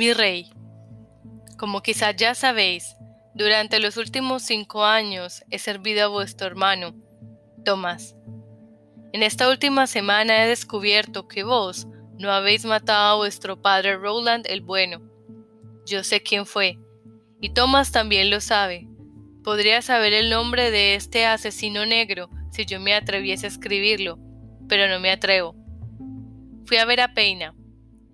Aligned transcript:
Mi 0.00 0.14
rey, 0.14 0.50
como 1.58 1.82
quizás 1.82 2.16
ya 2.16 2.34
sabéis, 2.34 2.96
durante 3.34 3.80
los 3.80 3.98
últimos 3.98 4.42
cinco 4.42 4.82
años 4.82 5.44
he 5.50 5.58
servido 5.58 6.04
a 6.04 6.08
vuestro 6.08 6.46
hermano, 6.46 6.94
Tomás. 7.66 8.16
En 9.12 9.22
esta 9.22 9.50
última 9.50 9.86
semana 9.86 10.42
he 10.42 10.48
descubierto 10.48 11.28
que 11.28 11.42
vos 11.42 11.86
no 12.18 12.30
habéis 12.30 12.64
matado 12.64 13.12
a 13.12 13.16
vuestro 13.16 13.60
padre 13.60 13.98
Roland 13.98 14.46
el 14.48 14.62
Bueno. 14.62 15.02
Yo 15.84 16.02
sé 16.02 16.22
quién 16.22 16.46
fue, 16.46 16.78
y 17.42 17.50
Tomás 17.50 17.92
también 17.92 18.30
lo 18.30 18.40
sabe. 18.40 18.88
Podría 19.44 19.82
saber 19.82 20.14
el 20.14 20.30
nombre 20.30 20.70
de 20.70 20.94
este 20.94 21.26
asesino 21.26 21.84
negro 21.84 22.30
si 22.50 22.64
yo 22.64 22.80
me 22.80 22.94
atreviese 22.94 23.44
a 23.44 23.50
escribirlo, 23.50 24.18
pero 24.66 24.88
no 24.88 24.98
me 24.98 25.10
atrevo. 25.10 25.54
Fui 26.64 26.78
a 26.78 26.86
ver 26.86 27.02
a 27.02 27.12
Peina. 27.12 27.54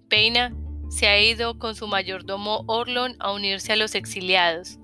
Peina 0.08 0.52
se 0.88 1.06
ha 1.06 1.20
ido 1.20 1.58
con 1.58 1.74
su 1.74 1.86
mayordomo 1.86 2.64
Orlon 2.66 3.16
a 3.18 3.32
unirse 3.32 3.72
a 3.72 3.76
los 3.76 3.94
exiliados. 3.94 4.78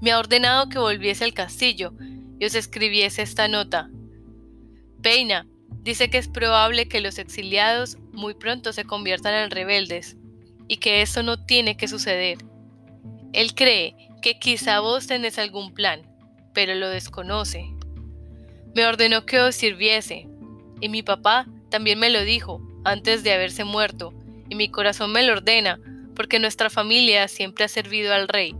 Me 0.00 0.12
ha 0.12 0.18
ordenado 0.18 0.68
que 0.68 0.78
volviese 0.78 1.24
al 1.24 1.34
castillo 1.34 1.92
y 2.38 2.44
os 2.44 2.54
escribiese 2.54 3.22
esta 3.22 3.48
nota. 3.48 3.90
Peina 5.02 5.46
dice 5.82 6.10
que 6.10 6.18
es 6.18 6.28
probable 6.28 6.88
que 6.88 7.00
los 7.00 7.18
exiliados 7.18 7.98
muy 8.12 8.34
pronto 8.34 8.72
se 8.72 8.84
conviertan 8.84 9.34
en 9.34 9.50
rebeldes 9.50 10.16
y 10.68 10.76
que 10.78 11.02
eso 11.02 11.22
no 11.22 11.44
tiene 11.44 11.76
que 11.76 11.88
suceder. 11.88 12.38
Él 13.32 13.54
cree 13.54 13.96
que 14.22 14.38
quizá 14.38 14.80
vos 14.80 15.06
tenés 15.06 15.38
algún 15.38 15.72
plan, 15.72 16.02
pero 16.52 16.74
lo 16.74 16.88
desconoce. 16.88 17.64
Me 18.74 18.86
ordenó 18.86 19.26
que 19.26 19.40
os 19.40 19.54
sirviese, 19.54 20.28
y 20.80 20.88
mi 20.88 21.02
papá 21.02 21.46
también 21.70 21.98
me 21.98 22.10
lo 22.10 22.22
dijo 22.22 22.60
antes 22.84 23.22
de 23.22 23.32
haberse 23.32 23.64
muerto, 23.64 24.12
y 24.48 24.54
mi 24.54 24.70
corazón 24.70 25.12
me 25.12 25.22
lo 25.22 25.32
ordena, 25.32 25.80
porque 26.14 26.38
nuestra 26.38 26.70
familia 26.70 27.28
siempre 27.28 27.64
ha 27.64 27.68
servido 27.68 28.12
al 28.12 28.28
rey, 28.28 28.54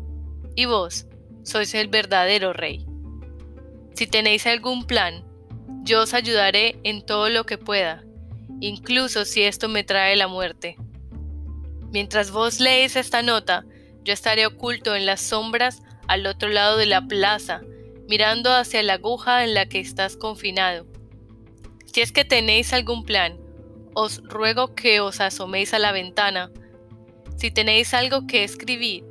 y 0.54 0.66
vos 0.66 1.06
sois 1.42 1.74
el 1.74 1.88
verdadero 1.88 2.52
rey. 2.52 2.86
Si 3.94 4.06
tenéis 4.06 4.46
algún 4.46 4.86
plan, 4.86 5.24
yo 5.82 6.02
os 6.02 6.14
ayudaré 6.14 6.78
en 6.84 7.04
todo 7.04 7.30
lo 7.30 7.44
que 7.44 7.58
pueda, 7.58 8.04
incluso 8.60 9.24
si 9.24 9.42
esto 9.42 9.68
me 9.68 9.84
trae 9.84 10.16
la 10.16 10.28
muerte. 10.28 10.76
Mientras 11.90 12.30
vos 12.30 12.60
leéis 12.60 12.96
esta 12.96 13.22
nota, 13.22 13.64
yo 14.04 14.12
estaré 14.12 14.46
oculto 14.46 14.94
en 14.94 15.06
las 15.06 15.20
sombras 15.20 15.82
al 16.06 16.26
otro 16.26 16.48
lado 16.48 16.76
de 16.76 16.86
la 16.86 17.06
plaza, 17.06 17.62
mirando 18.08 18.52
hacia 18.52 18.82
la 18.82 18.94
aguja 18.94 19.44
en 19.44 19.54
la 19.54 19.66
que 19.66 19.80
estás 19.80 20.16
confinado. 20.16 20.86
Si 21.92 22.00
es 22.00 22.12
que 22.12 22.24
tenéis 22.24 22.72
algún 22.72 23.04
plan, 23.04 23.38
os 24.00 24.22
ruego 24.22 24.76
que 24.76 25.00
os 25.00 25.20
asoméis 25.20 25.74
a 25.74 25.80
la 25.80 25.90
ventana. 25.90 26.52
Si 27.36 27.50
tenéis 27.50 27.94
algo 27.94 28.28
que 28.28 28.44
escribir, 28.44 29.04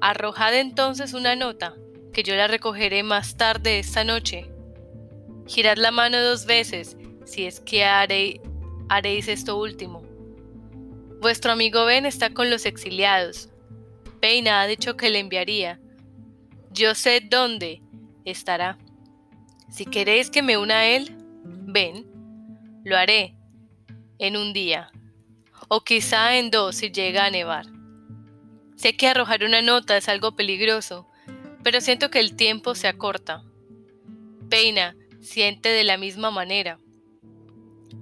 arrojad 0.00 0.52
entonces 0.54 1.14
una 1.14 1.36
nota, 1.36 1.76
que 2.12 2.24
yo 2.24 2.34
la 2.34 2.48
recogeré 2.48 3.04
más 3.04 3.36
tarde 3.36 3.78
esta 3.78 4.02
noche. 4.02 4.50
Girad 5.46 5.76
la 5.76 5.92
mano 5.92 6.20
dos 6.20 6.44
veces, 6.44 6.96
si 7.24 7.46
es 7.46 7.60
que 7.60 7.84
haréis 7.84 9.28
esto 9.28 9.56
último. 9.56 10.02
Vuestro 11.20 11.52
amigo 11.52 11.84
Ben 11.84 12.04
está 12.04 12.30
con 12.30 12.50
los 12.50 12.66
exiliados. 12.66 13.48
Peina 14.20 14.60
ha 14.60 14.66
dicho 14.66 14.96
que 14.96 15.08
le 15.08 15.20
enviaría. 15.20 15.78
Yo 16.72 16.96
sé 16.96 17.20
dónde 17.20 17.80
estará. 18.24 18.76
Si 19.70 19.86
queréis 19.86 20.30
que 20.30 20.42
me 20.42 20.58
una 20.58 20.80
a 20.80 20.86
él, 20.86 21.16
ven, 21.44 22.06
lo 22.82 22.96
haré 22.96 23.36
en 24.18 24.36
un 24.36 24.52
día, 24.52 24.90
o 25.68 25.82
quizá 25.82 26.36
en 26.36 26.50
dos 26.50 26.76
si 26.76 26.90
llega 26.90 27.24
a 27.24 27.30
nevar. 27.30 27.66
Sé 28.76 28.96
que 28.96 29.08
arrojar 29.08 29.44
una 29.44 29.62
nota 29.62 29.96
es 29.96 30.08
algo 30.08 30.36
peligroso, 30.36 31.08
pero 31.62 31.80
siento 31.80 32.10
que 32.10 32.20
el 32.20 32.36
tiempo 32.36 32.74
se 32.74 32.88
acorta. 32.88 33.42
Peina 34.50 34.94
siente 35.20 35.70
de 35.70 35.84
la 35.84 35.96
misma 35.96 36.30
manera. 36.30 36.78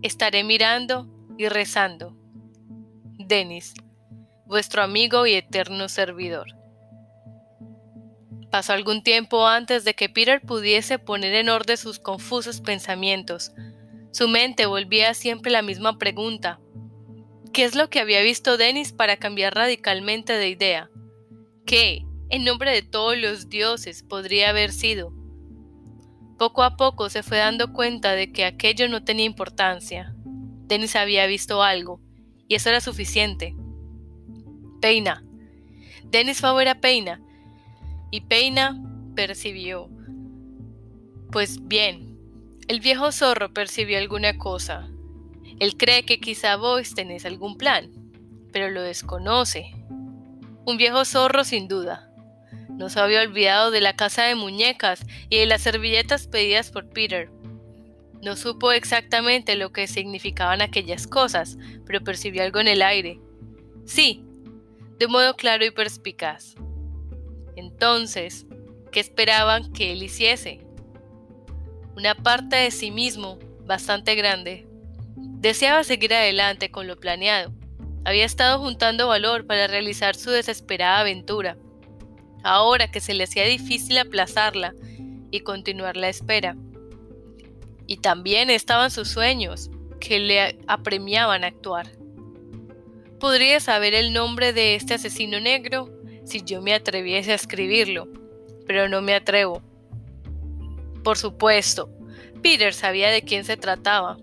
Estaré 0.02 0.44
mirando 0.44 1.08
y 1.38 1.48
rezando. 1.48 2.16
Denis, 3.18 3.74
vuestro 4.46 4.82
amigo 4.82 5.26
y 5.26 5.34
eterno 5.34 5.88
servidor. 5.88 6.48
Pasó 8.50 8.74
algún 8.74 9.02
tiempo 9.02 9.46
antes 9.46 9.84
de 9.84 9.94
que 9.94 10.10
Peter 10.10 10.42
pudiese 10.42 10.98
poner 10.98 11.34
en 11.34 11.48
orden 11.48 11.78
sus 11.78 11.98
confusos 11.98 12.60
pensamientos. 12.60 13.52
Su 14.12 14.28
mente 14.28 14.66
volvía 14.66 15.14
siempre 15.14 15.50
la 15.50 15.62
misma 15.62 15.98
pregunta. 15.98 16.60
¿Qué 17.52 17.64
es 17.64 17.74
lo 17.74 17.88
que 17.88 17.98
había 17.98 18.22
visto 18.22 18.58
Dennis 18.58 18.92
para 18.92 19.16
cambiar 19.16 19.54
radicalmente 19.54 20.34
de 20.34 20.50
idea? 20.50 20.90
¿Qué, 21.64 22.04
en 22.28 22.44
nombre 22.44 22.72
de 22.72 22.82
todos 22.82 23.16
los 23.16 23.48
dioses, 23.48 24.02
podría 24.02 24.50
haber 24.50 24.70
sido? 24.72 25.14
Poco 26.38 26.62
a 26.62 26.76
poco 26.76 27.08
se 27.08 27.22
fue 27.22 27.38
dando 27.38 27.72
cuenta 27.72 28.12
de 28.12 28.32
que 28.32 28.44
aquello 28.44 28.86
no 28.88 29.02
tenía 29.02 29.24
importancia. 29.24 30.14
Dennis 30.66 30.94
había 30.94 31.26
visto 31.26 31.62
algo, 31.62 32.00
y 32.48 32.56
eso 32.56 32.68
era 32.68 32.80
suficiente. 32.80 33.54
Peina. 34.82 35.24
Dennis 36.04 36.40
fue 36.40 36.50
a 36.50 36.54
ver 36.54 36.68
a 36.68 36.80
Peina, 36.80 37.22
y 38.10 38.22
Peina 38.22 38.78
percibió. 39.14 39.88
Pues 41.30 41.66
bien, 41.66 42.11
el 42.68 42.80
viejo 42.80 43.12
zorro 43.12 43.52
percibió 43.52 43.98
alguna 43.98 44.38
cosa. 44.38 44.88
Él 45.58 45.76
cree 45.76 46.04
que 46.04 46.20
quizá 46.20 46.56
vos 46.56 46.94
tenés 46.94 47.24
algún 47.24 47.56
plan, 47.56 47.90
pero 48.52 48.70
lo 48.70 48.82
desconoce. 48.82 49.72
Un 50.64 50.76
viejo 50.76 51.04
zorro 51.04 51.44
sin 51.44 51.68
duda. 51.68 52.10
No 52.70 52.88
se 52.88 53.00
había 53.00 53.22
olvidado 53.22 53.70
de 53.70 53.80
la 53.80 53.96
casa 53.96 54.24
de 54.24 54.34
muñecas 54.34 55.04
y 55.28 55.38
de 55.38 55.46
las 55.46 55.62
servilletas 55.62 56.26
pedidas 56.28 56.70
por 56.70 56.88
Peter. 56.88 57.30
No 58.22 58.36
supo 58.36 58.72
exactamente 58.72 59.56
lo 59.56 59.72
que 59.72 59.88
significaban 59.88 60.62
aquellas 60.62 61.06
cosas, 61.06 61.58
pero 61.84 62.02
percibió 62.02 62.44
algo 62.44 62.60
en 62.60 62.68
el 62.68 62.82
aire. 62.82 63.20
Sí, 63.84 64.24
de 64.98 65.08
modo 65.08 65.34
claro 65.34 65.64
y 65.64 65.72
perspicaz. 65.72 66.54
Entonces, 67.56 68.46
¿qué 68.92 69.00
esperaban 69.00 69.72
que 69.72 69.92
él 69.92 70.04
hiciese? 70.04 70.64
Una 71.96 72.14
parte 72.14 72.56
de 72.56 72.70
sí 72.70 72.90
mismo, 72.90 73.38
bastante 73.66 74.14
grande, 74.14 74.66
deseaba 75.16 75.84
seguir 75.84 76.14
adelante 76.14 76.70
con 76.70 76.86
lo 76.86 76.96
planeado. 76.96 77.52
Había 78.04 78.24
estado 78.24 78.58
juntando 78.58 79.08
valor 79.08 79.46
para 79.46 79.66
realizar 79.66 80.14
su 80.14 80.30
desesperada 80.30 81.00
aventura. 81.00 81.56
Ahora 82.42 82.90
que 82.90 83.00
se 83.00 83.14
le 83.14 83.24
hacía 83.24 83.44
difícil 83.44 83.98
aplazarla 83.98 84.74
y 85.30 85.40
continuar 85.40 85.96
la 85.96 86.08
espera. 86.08 86.56
Y 87.86 87.98
también 87.98 88.50
estaban 88.50 88.90
sus 88.90 89.08
sueños, 89.08 89.70
que 90.00 90.18
le 90.18 90.58
apremiaban 90.66 91.44
a 91.44 91.48
actuar. 91.48 91.86
¿Podría 93.20 93.60
saber 93.60 93.94
el 93.94 94.12
nombre 94.12 94.52
de 94.52 94.74
este 94.74 94.94
asesino 94.94 95.38
negro? 95.38 95.88
si 96.24 96.42
yo 96.42 96.62
me 96.62 96.74
atreviese 96.74 97.32
a 97.32 97.36
escribirlo, 97.36 98.08
pero 98.66 98.88
no 98.88 99.02
me 99.02 99.14
atrevo. 99.14 99.62
Por 101.02 101.18
supuesto, 101.18 101.90
Peter 102.42 102.74
sabía 102.74 103.10
de 103.10 103.22
quién 103.22 103.44
se 103.44 103.56
trataba, 103.56 104.18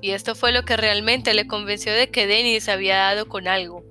y 0.00 0.10
esto 0.10 0.34
fue 0.34 0.52
lo 0.52 0.64
que 0.64 0.76
realmente 0.76 1.34
le 1.34 1.46
convenció 1.46 1.92
de 1.92 2.10
que 2.10 2.26
Dennis 2.26 2.68
había 2.68 2.96
dado 2.96 3.28
con 3.28 3.48
algo. 3.48 3.84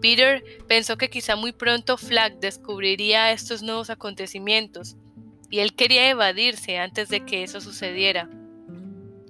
Peter 0.00 0.44
pensó 0.68 0.98
que 0.98 1.08
quizá 1.08 1.36
muy 1.36 1.52
pronto 1.52 1.96
Flag 1.96 2.38
descubriría 2.38 3.32
estos 3.32 3.62
nuevos 3.62 3.88
acontecimientos, 3.88 4.96
y 5.50 5.60
él 5.60 5.74
quería 5.74 6.10
evadirse 6.10 6.78
antes 6.78 7.08
de 7.08 7.24
que 7.24 7.42
eso 7.42 7.60
sucediera. 7.60 8.28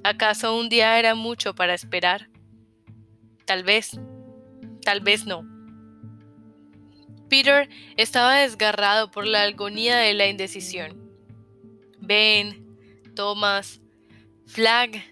¿Acaso 0.03 0.57
un 0.57 0.69
día 0.69 0.99
era 0.99 1.15
mucho 1.15 1.55
para 1.55 1.75
esperar? 1.75 2.29
Tal 3.45 3.63
vez, 3.63 3.99
tal 4.83 5.01
vez 5.01 5.27
no. 5.27 5.47
Peter 7.29 7.69
estaba 7.97 8.37
desgarrado 8.37 9.11
por 9.11 9.27
la 9.27 9.43
agonía 9.43 9.97
de 9.97 10.15
la 10.15 10.27
indecisión. 10.27 11.04
Ben, 12.07 12.77
Thomas, 13.15 13.81
Flag, 14.47 15.03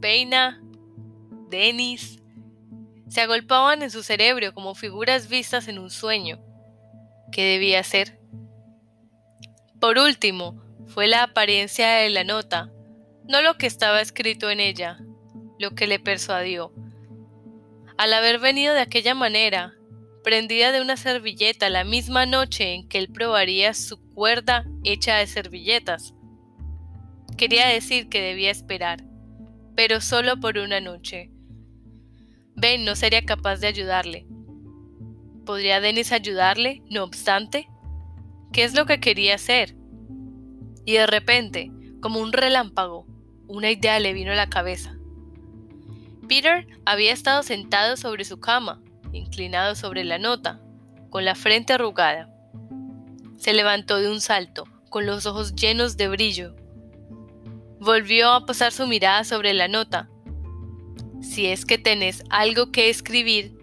Peina, 0.00 0.60
Dennis, 1.48 2.20
se 3.08 3.20
agolpaban 3.20 3.82
en 3.82 3.90
su 3.90 4.02
cerebro 4.02 4.52
como 4.54 4.74
figuras 4.74 5.28
vistas 5.28 5.68
en 5.68 5.78
un 5.78 5.90
sueño. 5.90 6.40
¿Qué 7.32 7.44
debía 7.44 7.80
hacer? 7.80 8.20
Por 9.80 9.98
último, 9.98 10.62
fue 10.86 11.06
la 11.06 11.22
apariencia 11.22 11.88
de 11.90 12.10
la 12.10 12.24
nota, 12.24 12.70
no 13.24 13.42
lo 13.42 13.56
que 13.56 13.66
estaba 13.66 14.00
escrito 14.00 14.50
en 14.50 14.60
ella, 14.60 14.98
lo 15.58 15.74
que 15.74 15.86
le 15.86 16.00
persuadió. 16.00 16.72
Al 17.96 18.12
haber 18.12 18.40
venido 18.40 18.74
de 18.74 18.80
aquella 18.80 19.14
manera, 19.14 19.74
prendida 20.24 20.72
de 20.72 20.80
una 20.80 20.96
servilleta 20.96 21.70
la 21.70 21.84
misma 21.84 22.26
noche 22.26 22.74
en 22.74 22.88
que 22.88 22.98
él 22.98 23.08
probaría 23.12 23.74
su 23.74 23.98
hecha 24.84 25.16
de 25.16 25.26
servilletas. 25.26 26.14
Quería 27.36 27.66
decir 27.68 28.08
que 28.08 28.20
debía 28.20 28.50
esperar, 28.50 29.04
pero 29.74 30.00
solo 30.00 30.38
por 30.38 30.58
una 30.58 30.80
noche. 30.80 31.30
Ben 32.54 32.84
no 32.84 32.96
sería 32.96 33.24
capaz 33.24 33.56
de 33.60 33.68
ayudarle. 33.68 34.26
¿Podría 35.46 35.80
Dennis 35.80 36.12
ayudarle, 36.12 36.82
no 36.90 37.04
obstante? 37.04 37.68
¿Qué 38.52 38.64
es 38.64 38.74
lo 38.74 38.84
que 38.84 39.00
quería 39.00 39.36
hacer? 39.36 39.74
Y 40.84 40.94
de 40.94 41.06
repente, 41.06 41.70
como 42.00 42.20
un 42.20 42.32
relámpago, 42.32 43.06
una 43.46 43.70
idea 43.70 43.98
le 44.00 44.12
vino 44.12 44.32
a 44.32 44.36
la 44.36 44.50
cabeza. 44.50 44.96
Peter 46.28 46.66
había 46.84 47.12
estado 47.12 47.42
sentado 47.42 47.96
sobre 47.96 48.24
su 48.24 48.38
cama, 48.38 48.82
inclinado 49.12 49.74
sobre 49.74 50.04
la 50.04 50.18
nota, 50.18 50.60
con 51.08 51.24
la 51.24 51.34
frente 51.34 51.72
arrugada. 51.72 52.39
Se 53.40 53.54
levantó 53.54 53.96
de 53.96 54.10
un 54.10 54.20
salto, 54.20 54.64
con 54.90 55.06
los 55.06 55.24
ojos 55.24 55.54
llenos 55.54 55.96
de 55.96 56.08
brillo. 56.08 56.54
Volvió 57.78 58.32
a 58.32 58.44
posar 58.44 58.70
su 58.70 58.86
mirada 58.86 59.24
sobre 59.24 59.54
la 59.54 59.66
nota. 59.66 60.10
Si 61.22 61.46
es 61.46 61.64
que 61.64 61.78
tenés 61.78 62.22
algo 62.28 62.70
que 62.70 62.90
escribir, 62.90 63.56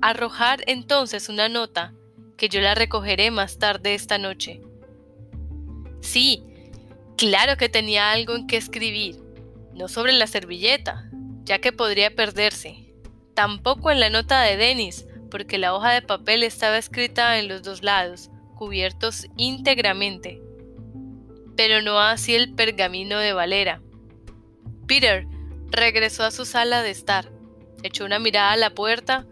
arrojar 0.00 0.62
entonces 0.68 1.28
una 1.28 1.48
nota, 1.48 1.94
que 2.36 2.48
yo 2.48 2.60
la 2.60 2.76
recogeré 2.76 3.32
más 3.32 3.58
tarde 3.58 3.94
esta 3.94 4.18
noche. 4.18 4.60
Sí, 6.00 6.44
claro 7.16 7.56
que 7.56 7.68
tenía 7.68 8.12
algo 8.12 8.36
en 8.36 8.46
que 8.46 8.56
escribir, 8.56 9.16
no 9.74 9.88
sobre 9.88 10.12
la 10.12 10.28
servilleta, 10.28 11.10
ya 11.42 11.58
que 11.58 11.72
podría 11.72 12.14
perderse, 12.14 12.94
tampoco 13.34 13.90
en 13.90 13.98
la 13.98 14.10
nota 14.10 14.42
de 14.42 14.56
Denis, 14.56 15.06
porque 15.28 15.58
la 15.58 15.74
hoja 15.74 15.90
de 15.90 16.02
papel 16.02 16.44
estaba 16.44 16.78
escrita 16.78 17.40
en 17.40 17.48
los 17.48 17.64
dos 17.64 17.82
lados, 17.82 18.30
cubiertos 18.64 19.26
íntegramente. 19.36 20.40
Pero 21.54 21.82
no 21.82 22.00
así 22.00 22.34
el 22.34 22.54
pergamino 22.54 23.18
de 23.18 23.34
Valera. 23.34 23.82
Peter 24.86 25.26
regresó 25.70 26.24
a 26.24 26.30
su 26.30 26.46
sala 26.46 26.82
de 26.82 26.90
estar, 26.90 27.30
echó 27.82 28.06
una 28.06 28.18
mirada 28.18 28.52
a 28.52 28.56
la 28.56 28.70
puerta 28.70 29.26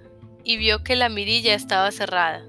y 0.44 0.58
vio 0.58 0.84
que 0.84 0.96
la 0.96 1.08
mirilla 1.08 1.55
estaba 1.55 1.90
cerrada. 1.93 2.46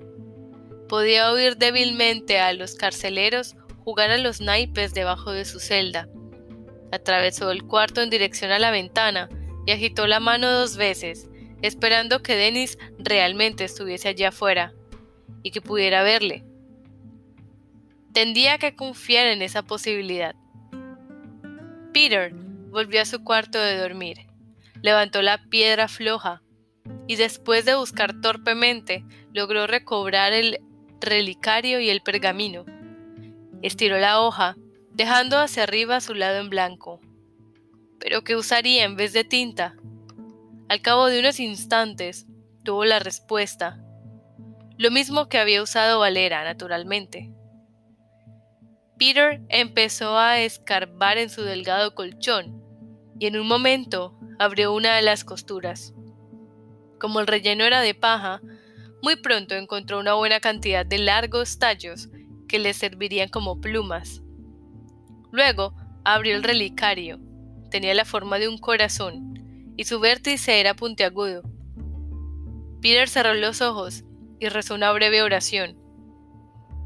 Podía 0.90 1.32
oír 1.32 1.56
débilmente 1.56 2.42
a 2.42 2.52
los 2.52 2.76
carceleros 2.76 3.56
jugar 3.86 4.12
a 4.12 4.18
los 4.18 4.42
naipes 4.42 4.94
debajo 4.94 5.32
de 5.32 5.46
su 5.46 5.62
celda. 5.62 6.10
Atravesó 6.92 7.50
el 7.50 7.64
cuarto 7.64 8.02
en 8.02 8.10
dirección 8.10 8.52
a 8.52 8.60
la 8.60 8.72
ventana 8.72 9.30
y 9.66 9.72
agitó 9.72 10.06
la 10.06 10.20
mano 10.20 10.52
dos 10.52 10.76
veces, 10.76 11.30
esperando 11.62 12.22
que 12.22 12.36
Dennis 12.36 12.78
realmente 13.00 13.64
estuviese 13.64 14.10
allá 14.10 14.30
afuera 14.30 14.74
y 15.44 15.52
que 15.52 15.62
pudiera 15.62 16.04
verle. 16.04 16.44
Tendría 18.14 18.60
que 18.60 18.76
confiar 18.76 19.26
en 19.26 19.42
esa 19.42 19.64
posibilidad. 19.64 20.36
Peter 21.94 22.32
volvió 22.70 23.02
a 23.02 23.06
su 23.06 23.24
cuarto 23.24 23.60
de 23.60 23.78
dormir, 23.78 24.28
levantó 24.82 25.22
la 25.24 25.44
piedra 25.50 25.88
floja 25.88 26.44
y 27.08 27.16
después 27.16 27.66
de 27.66 27.76
buscar 27.76 28.22
torpemente 28.22 29.04
logró 29.34 29.66
recobrar 29.66 30.32
el 30.34 30.60
relicario 31.02 31.80
y 31.80 31.90
el 31.90 32.02
pergamino. 32.02 32.66
Estiró 33.64 33.98
la 33.98 34.22
hoja, 34.22 34.58
dejando 34.92 35.40
hacia 35.40 35.64
arriba 35.64 36.02
su 36.02 36.14
lado 36.14 36.40
en 36.40 36.50
blanco. 36.50 37.02
¿Pero 38.00 38.24
qué 38.24 38.36
usaría 38.36 38.84
en 38.84 38.96
vez 38.96 39.14
de 39.14 39.24
tinta? 39.24 39.76
Al 40.70 40.82
cabo 40.82 41.08
de 41.08 41.20
unos 41.20 41.40
instantes, 41.40 42.28
tuvo 42.64 42.86
la 42.86 43.00
respuesta. 43.00 43.84
Lo 44.78 44.92
mismo 44.92 45.30
que 45.30 45.38
había 45.38 45.64
usado 45.64 46.00
Valera, 46.00 46.44
naturalmente. 46.44 47.32
Peter 48.98 49.42
empezó 49.50 50.18
a 50.18 50.40
escarbar 50.40 51.18
en 51.18 51.30
su 51.30 51.42
delgado 51.42 51.96
colchón 51.96 52.62
y 53.20 53.28
en 53.28 53.38
un 53.38 53.48
momento 53.48 54.18
abrió 54.40 54.74
una 54.74 54.96
de 54.96 55.02
las 55.02 55.24
costuras. 55.24 55.94
Como 57.00 57.20
el 57.20 57.28
relleno 57.28 57.64
era 57.64 57.82
de 57.82 57.96
paja, 57.96 58.42
muy 59.02 59.18
pronto 59.18 59.56
encontró 59.56 60.00
una 60.00 60.14
buena 60.14 60.40
cantidad 60.40 60.86
de 60.86 61.00
largos 61.00 61.60
tallos 61.60 62.10
que 62.48 62.60
le 62.60 62.74
servirían 62.74 63.30
como 63.30 63.60
plumas. 63.60 64.22
Luego 65.32 65.74
abrió 66.06 66.36
el 66.36 66.44
relicario. 66.44 67.20
Tenía 67.70 67.94
la 67.94 68.06
forma 68.06 68.40
de 68.40 68.48
un 68.48 68.58
corazón 68.58 69.74
y 69.76 69.86
su 69.86 70.00
vértice 70.00 70.60
era 70.60 70.76
puntiagudo. 70.76 71.42
Peter 72.82 73.10
cerró 73.10 73.34
los 73.34 73.62
ojos 73.62 74.04
y 74.40 74.50
rezó 74.50 74.76
una 74.76 74.92
breve 74.92 75.22
oración. 75.22 75.78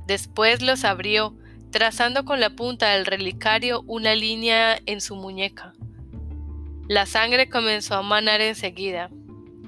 Después 0.08 0.62
los 0.62 0.86
abrió, 0.86 1.38
trazando 1.72 2.26
con 2.26 2.40
la 2.40 2.52
punta 2.52 2.92
del 2.92 3.06
relicario 3.06 3.84
una 3.88 4.16
línea 4.16 4.80
en 4.86 5.02
su 5.02 5.16
muñeca. 5.16 5.74
La 6.88 7.06
sangre 7.06 7.50
comenzó 7.50 7.96
a 7.96 8.02
manar 8.02 8.42
enseguida, 8.42 9.10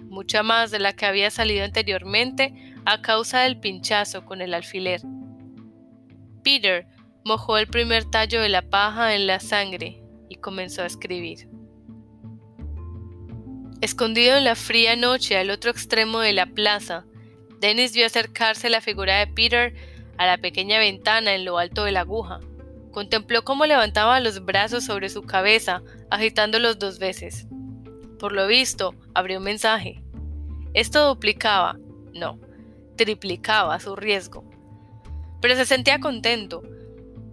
mucha 0.09 0.41
más 0.41 0.71
de 0.71 0.79
la 0.79 0.93
que 0.93 1.05
había 1.05 1.29
salido 1.31 1.65
anteriormente 1.65 2.53
a 2.85 3.01
causa 3.01 3.41
del 3.41 3.59
pinchazo 3.59 4.25
con 4.25 4.41
el 4.41 4.53
alfiler. 4.53 5.01
Peter 6.43 6.87
mojó 7.25 7.57
el 7.57 7.67
primer 7.67 8.05
tallo 8.05 8.41
de 8.41 8.49
la 8.49 8.61
paja 8.61 9.13
en 9.13 9.27
la 9.27 9.39
sangre 9.39 10.01
y 10.29 10.35
comenzó 10.35 10.81
a 10.81 10.85
escribir. 10.85 11.49
Escondido 13.81 14.37
en 14.37 14.43
la 14.43 14.55
fría 14.55 14.95
noche 14.95 15.37
al 15.37 15.49
otro 15.51 15.71
extremo 15.71 16.19
de 16.19 16.33
la 16.33 16.47
plaza, 16.47 17.05
Dennis 17.59 17.93
vio 17.93 18.05
acercarse 18.05 18.69
la 18.69 18.81
figura 18.81 19.19
de 19.19 19.27
Peter 19.27 19.73
a 20.19 20.25
la 20.25 20.37
pequeña 20.37 20.79
ventana 20.79 21.33
en 21.33 21.45
lo 21.45 21.57
alto 21.57 21.85
de 21.85 21.93
la 21.93 22.01
aguja. 22.01 22.41
Contempló 22.91 23.45
cómo 23.45 23.65
levantaba 23.65 24.19
los 24.19 24.43
brazos 24.43 24.83
sobre 24.83 25.07
su 25.07 25.23
cabeza, 25.23 25.81
agitándolos 26.11 26.77
dos 26.77 26.99
veces. 26.99 27.47
Por 28.19 28.33
lo 28.33 28.45
visto, 28.45 28.93
abrió 29.13 29.37
un 29.37 29.45
mensaje. 29.45 30.03
Esto 30.73 31.07
duplicaba, 31.07 31.77
no, 32.13 32.37
triplicaba 32.97 33.79
su 33.79 33.95
riesgo. 33.95 34.43
Pero 35.41 35.55
se 35.55 35.65
sentía 35.65 36.01
contento. 36.01 36.63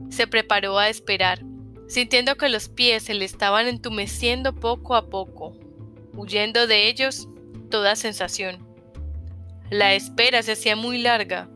Se 0.09 0.29
preparó 0.29 0.79
a 0.79 0.89
esperar, 0.89 1.41
sintiendo 1.89 2.37
que 2.37 2.49
los 2.49 2.69
pies 2.69 3.03
se 3.03 3.15
le 3.15 3.25
estaban 3.25 3.67
entumeciendo 3.67 4.55
poco 4.55 4.95
a 4.95 5.11
poco, 5.11 5.55
huyendo 6.15 6.69
de 6.69 6.87
ellos 6.87 7.27
toda 7.69 7.97
sensación. 7.97 8.65
La 9.71 9.95
espera 9.95 10.45
se 10.45 10.53
hacía 10.53 10.77
muy 10.77 10.99
larga. 10.99 11.49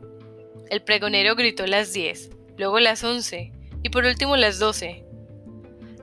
El 0.71 0.81
pregonero 0.81 1.35
gritó 1.35 1.67
las 1.67 1.93
diez, 1.93 2.31
luego 2.57 2.79
las 2.79 3.03
once 3.03 3.51
y 3.83 3.89
por 3.89 4.05
último 4.05 4.35
las 4.37 4.57
doce. 4.57 5.05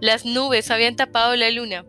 Las 0.00 0.24
nubes 0.24 0.70
habían 0.70 0.94
tapado 0.94 1.34
la 1.34 1.50
luna 1.50 1.84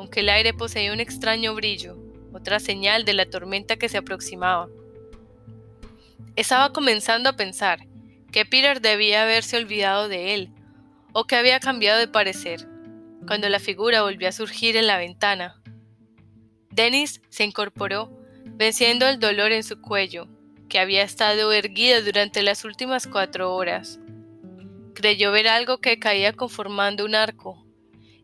aunque 0.00 0.20
el 0.20 0.30
aire 0.30 0.54
poseía 0.54 0.94
un 0.94 1.00
extraño 1.00 1.54
brillo, 1.54 1.98
otra 2.32 2.58
señal 2.58 3.04
de 3.04 3.12
la 3.12 3.28
tormenta 3.28 3.76
que 3.76 3.90
se 3.90 3.98
aproximaba. 3.98 4.68
Estaba 6.36 6.72
comenzando 6.72 7.28
a 7.28 7.36
pensar 7.36 7.80
que 8.32 8.46
Peter 8.46 8.80
debía 8.80 9.24
haberse 9.24 9.58
olvidado 9.58 10.08
de 10.08 10.32
él, 10.32 10.54
o 11.12 11.26
que 11.26 11.36
había 11.36 11.60
cambiado 11.60 11.98
de 11.98 12.08
parecer, 12.08 12.66
cuando 13.26 13.50
la 13.50 13.58
figura 13.60 14.00
volvió 14.00 14.26
a 14.28 14.32
surgir 14.32 14.74
en 14.76 14.86
la 14.86 14.96
ventana. 14.96 15.60
Dennis 16.70 17.20
se 17.28 17.44
incorporó, 17.44 18.10
venciendo 18.46 19.06
el 19.06 19.20
dolor 19.20 19.52
en 19.52 19.64
su 19.64 19.82
cuello, 19.82 20.28
que 20.70 20.78
había 20.78 21.02
estado 21.02 21.52
erguido 21.52 22.02
durante 22.02 22.42
las 22.42 22.64
últimas 22.64 23.06
cuatro 23.06 23.54
horas. 23.54 24.00
Creyó 24.94 25.32
ver 25.32 25.48
algo 25.48 25.78
que 25.82 25.98
caía 25.98 26.32
conformando 26.32 27.04
un 27.04 27.14
arco, 27.14 27.66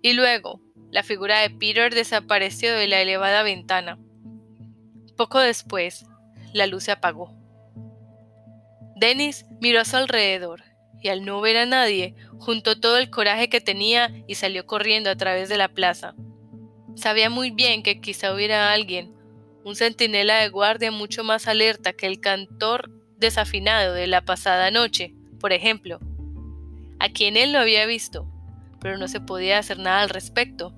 y 0.00 0.15
luego, 0.15 0.62
la 0.91 1.03
figura 1.03 1.41
de 1.41 1.50
Peter 1.50 1.95
desapareció 1.95 2.73
de 2.73 2.87
la 2.87 3.03
elevada 3.03 3.43
ventana. 3.43 3.99
Poco 5.17 5.41
después, 5.41 6.07
la 6.55 6.67
luz 6.67 6.85
se 6.85 6.93
apagó. 6.93 7.35
Dennis 8.99 9.45
miró 9.61 9.81
a 9.81 9.85
su 9.85 9.97
alrededor 9.97 10.62
y 11.03 11.09
al 11.09 11.25
no 11.25 11.41
ver 11.41 11.57
a 11.57 11.67
nadie, 11.67 12.15
juntó 12.38 12.81
todo 12.81 12.99
el 12.99 13.11
coraje 13.11 13.49
que 13.49 13.61
tenía 13.61 14.12
y 14.26 14.37
salió 14.37 14.67
corriendo 14.67 15.11
a 15.11 15.17
través 15.17 15.49
de 15.49 15.57
la 15.57 15.69
plaza. 15.69 16.15
Sabía 16.95 17.29
muy 17.29 17.50
bien 17.50 17.83
que 17.83 18.00
quizá 18.00 18.33
hubiera 18.35 18.73
alguien, 18.73 19.15
un 19.66 19.75
centinela 19.75 20.37
de 20.37 20.49
guardia 20.49 20.92
mucho 20.92 21.25
más 21.25 21.49
alerta 21.49 21.92
que 21.92 22.06
el 22.06 22.20
cantor 22.20 22.88
desafinado 23.18 23.94
de 23.94 24.06
la 24.06 24.25
pasada 24.25 24.70
noche, 24.70 25.12
por 25.40 25.52
ejemplo, 25.52 25.99
a 27.00 27.08
quien 27.08 27.37
él 27.37 27.50
no 27.50 27.58
había 27.58 27.85
visto, 27.85 28.30
pero 28.80 28.96
no 28.96 29.08
se 29.08 29.18
podía 29.18 29.58
hacer 29.58 29.80
nada 29.80 30.02
al 30.02 30.08
respecto. 30.08 30.73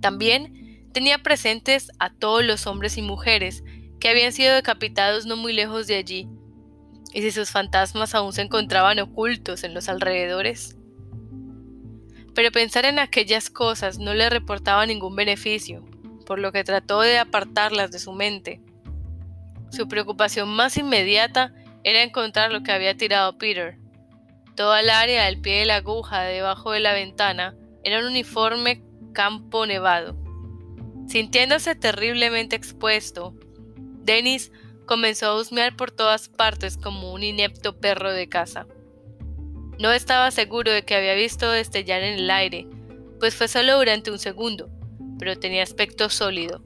También 0.00 0.88
tenía 0.92 1.22
presentes 1.22 1.92
a 2.00 2.12
todos 2.12 2.44
los 2.44 2.66
hombres 2.66 2.98
y 2.98 3.02
mujeres 3.02 3.62
que 4.00 4.08
habían 4.08 4.32
sido 4.32 4.56
decapitados 4.56 5.24
no 5.24 5.36
muy 5.36 5.52
lejos 5.52 5.86
de 5.86 5.94
allí, 5.94 6.28
y 7.12 7.22
si 7.22 7.30
sus 7.30 7.50
fantasmas 7.50 8.16
aún 8.16 8.32
se 8.32 8.42
encontraban 8.42 8.98
ocultos 8.98 9.62
en 9.62 9.72
los 9.72 9.88
alrededores. 9.88 10.76
Pero 12.34 12.50
pensar 12.50 12.86
en 12.86 12.98
aquellas 12.98 13.50
cosas 13.50 14.00
no 14.00 14.14
le 14.14 14.28
reportaba 14.30 14.84
ningún 14.84 15.14
beneficio, 15.14 15.84
por 16.24 16.38
lo 16.38 16.52
que 16.52 16.64
trató 16.64 17.00
de 17.00 17.18
apartarlas 17.18 17.90
de 17.90 17.98
su 17.98 18.12
mente. 18.12 18.60
Su 19.70 19.88
preocupación 19.88 20.48
más 20.48 20.76
inmediata 20.76 21.52
era 21.82 22.02
encontrar 22.02 22.52
lo 22.52 22.62
que 22.62 22.72
había 22.72 22.96
tirado 22.96 23.38
Peter. 23.38 23.78
Toda 24.54 24.80
el 24.80 24.90
área 24.90 25.26
al 25.26 25.40
pie 25.40 25.60
de 25.60 25.66
la 25.66 25.76
aguja 25.76 26.22
debajo 26.22 26.72
de 26.72 26.80
la 26.80 26.92
ventana 26.92 27.56
era 27.82 27.98
un 27.98 28.06
uniforme 28.06 28.82
campo 29.12 29.66
nevado. 29.66 30.16
Sintiéndose 31.08 31.74
terriblemente 31.74 32.56
expuesto, 32.56 33.34
Dennis 33.76 34.52
comenzó 34.86 35.26
a 35.26 35.40
husmear 35.40 35.76
por 35.76 35.90
todas 35.90 36.28
partes 36.28 36.76
como 36.76 37.12
un 37.12 37.22
inepto 37.22 37.78
perro 37.78 38.12
de 38.12 38.28
caza. 38.28 38.66
No 39.78 39.92
estaba 39.92 40.30
seguro 40.30 40.70
de 40.70 40.84
que 40.84 40.94
había 40.94 41.14
visto 41.14 41.50
destellar 41.50 42.02
en 42.02 42.14
el 42.14 42.30
aire, 42.30 42.66
pues 43.18 43.34
fue 43.34 43.48
solo 43.48 43.76
durante 43.76 44.10
un 44.10 44.18
segundo, 44.18 44.70
pero 45.18 45.38
tenía 45.38 45.62
aspecto 45.62 46.08
sólido. 46.08 46.62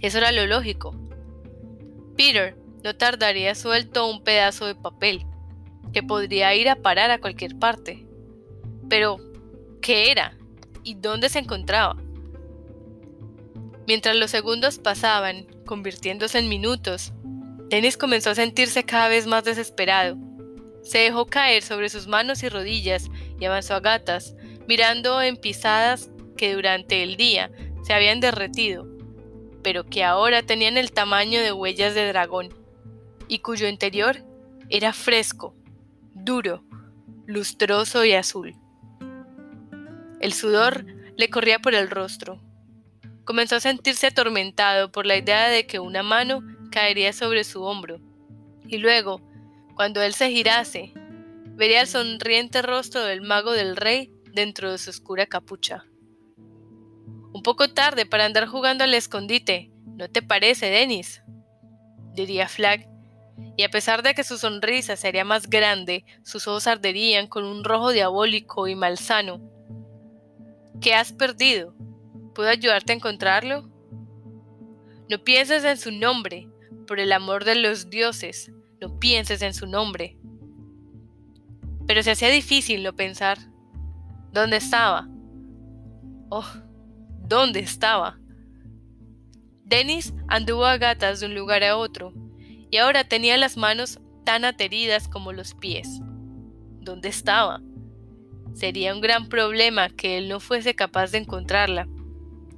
Eso 0.00 0.18
era 0.18 0.32
lo 0.32 0.46
lógico. 0.46 0.94
Peter 2.16 2.56
no 2.82 2.94
tardaría 2.94 3.54
suelto 3.54 4.06
un 4.06 4.22
pedazo 4.22 4.66
de 4.66 4.74
papel, 4.74 5.26
que 5.92 6.02
podría 6.02 6.54
ir 6.54 6.68
a 6.68 6.76
parar 6.76 7.10
a 7.10 7.20
cualquier 7.20 7.58
parte. 7.58 8.06
Pero, 8.88 9.18
¿qué 9.80 10.10
era? 10.10 10.36
¿Y 10.82 10.94
dónde 10.94 11.28
se 11.28 11.38
encontraba? 11.38 11.96
Mientras 13.86 14.16
los 14.16 14.30
segundos 14.30 14.78
pasaban, 14.78 15.46
convirtiéndose 15.66 16.38
en 16.38 16.48
minutos, 16.48 17.12
Dennis 17.68 17.96
comenzó 17.96 18.30
a 18.30 18.34
sentirse 18.34 18.84
cada 18.84 19.08
vez 19.08 19.26
más 19.26 19.44
desesperado. 19.44 20.16
Se 20.82 20.98
dejó 20.98 21.26
caer 21.26 21.62
sobre 21.62 21.88
sus 21.88 22.06
manos 22.06 22.42
y 22.42 22.48
rodillas 22.48 23.08
y 23.40 23.44
avanzó 23.46 23.74
a 23.74 23.80
gatas, 23.80 24.34
mirando 24.68 25.20
en 25.22 25.36
pisadas 25.36 26.10
que 26.36 26.54
durante 26.54 27.02
el 27.02 27.16
día 27.16 27.50
se 27.82 27.92
habían 27.92 28.20
derretido, 28.20 28.86
pero 29.62 29.84
que 29.84 30.04
ahora 30.04 30.42
tenían 30.42 30.76
el 30.76 30.92
tamaño 30.92 31.40
de 31.40 31.52
huellas 31.52 31.94
de 31.94 32.08
dragón, 32.08 32.48
y 33.28 33.38
cuyo 33.38 33.68
interior 33.68 34.24
era 34.68 34.92
fresco, 34.92 35.54
duro, 36.14 36.64
lustroso 37.26 38.04
y 38.04 38.12
azul. 38.12 38.54
El 40.20 40.32
sudor 40.32 40.84
le 41.16 41.28
corría 41.28 41.58
por 41.58 41.74
el 41.74 41.90
rostro. 41.90 42.40
Comenzó 43.24 43.56
a 43.56 43.60
sentirse 43.60 44.06
atormentado 44.06 44.90
por 44.90 45.06
la 45.06 45.16
idea 45.16 45.48
de 45.48 45.66
que 45.66 45.78
una 45.78 46.02
mano 46.02 46.42
caería 46.70 47.12
sobre 47.12 47.44
su 47.44 47.62
hombro. 47.62 48.00
Y 48.66 48.78
luego, 48.78 49.20
cuando 49.74 50.02
él 50.02 50.14
se 50.14 50.30
girase, 50.30 50.92
vería 51.56 51.80
el 51.80 51.86
sonriente 51.86 52.62
rostro 52.62 53.02
del 53.04 53.22
mago 53.22 53.52
del 53.52 53.76
rey 53.76 54.10
dentro 54.32 54.72
de 54.72 54.78
su 54.78 54.90
oscura 54.90 55.26
capucha. 55.26 55.84
Un 57.34 57.42
poco 57.42 57.68
tarde 57.68 58.06
para 58.06 58.24
andar 58.24 58.46
jugando 58.46 58.84
al 58.84 58.94
escondite, 58.94 59.72
¿no 59.86 60.08
te 60.08 60.22
parece, 60.22 60.66
Denis? 60.66 61.20
diría 62.12 62.46
Flag, 62.46 62.88
y 63.56 63.64
a 63.64 63.70
pesar 63.70 64.04
de 64.04 64.14
que 64.14 64.22
su 64.22 64.38
sonrisa 64.38 64.94
sería 64.94 65.24
más 65.24 65.50
grande, 65.50 66.04
sus 66.22 66.46
ojos 66.46 66.68
arderían 66.68 67.26
con 67.26 67.44
un 67.44 67.64
rojo 67.64 67.90
diabólico 67.90 68.68
y 68.68 68.76
malsano. 68.76 69.40
¿Qué 70.80 70.94
has 70.94 71.12
perdido? 71.12 71.74
¿Puedo 72.36 72.48
ayudarte 72.48 72.92
a 72.92 72.96
encontrarlo? 72.96 73.68
No 75.10 75.18
pienses 75.24 75.64
en 75.64 75.76
su 75.76 75.90
nombre, 75.90 76.48
por 76.86 77.00
el 77.00 77.10
amor 77.10 77.44
de 77.44 77.56
los 77.56 77.90
dioses, 77.90 78.52
no 78.80 79.00
pienses 79.00 79.42
en 79.42 79.54
su 79.54 79.66
nombre. 79.66 80.16
Pero 81.88 82.00
se 82.04 82.12
hacía 82.12 82.28
difícil 82.28 82.84
no 82.84 82.94
pensar. 82.94 83.38
¿Dónde 84.32 84.58
estaba? 84.58 85.08
Oh, 86.30 86.46
¿dónde 87.26 87.60
estaba? 87.60 88.18
Dennis 89.64 90.14
anduvo 90.28 90.66
a 90.66 90.76
gatas 90.76 91.20
de 91.20 91.26
un 91.26 91.34
lugar 91.34 91.64
a 91.64 91.76
otro, 91.76 92.12
y 92.70 92.76
ahora 92.76 93.04
tenía 93.04 93.36
las 93.36 93.56
manos 93.56 94.00
tan 94.24 94.44
ateridas 94.44 95.08
como 95.08 95.32
los 95.32 95.54
pies. 95.54 96.00
¿Dónde 96.80 97.08
estaba? 97.08 97.62
Sería 98.54 98.94
un 98.94 99.00
gran 99.00 99.28
problema 99.28 99.88
que 99.88 100.18
él 100.18 100.28
no 100.28 100.38
fuese 100.38 100.74
capaz 100.74 101.10
de 101.10 101.18
encontrarla. 101.18 101.88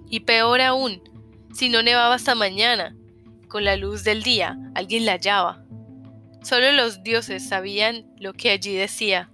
Y 0.08 0.20
peor 0.20 0.60
aún, 0.60 1.00
si 1.52 1.68
no 1.68 1.82
nevaba 1.82 2.14
hasta 2.14 2.34
mañana, 2.34 2.96
con 3.48 3.64
la 3.64 3.76
luz 3.76 4.04
del 4.04 4.22
día, 4.22 4.58
alguien 4.74 5.06
la 5.06 5.12
hallaba. 5.12 5.64
Solo 6.42 6.72
los 6.72 7.02
dioses 7.02 7.48
sabían 7.48 8.06
lo 8.18 8.32
que 8.32 8.50
allí 8.50 8.74
decía. 8.74 9.30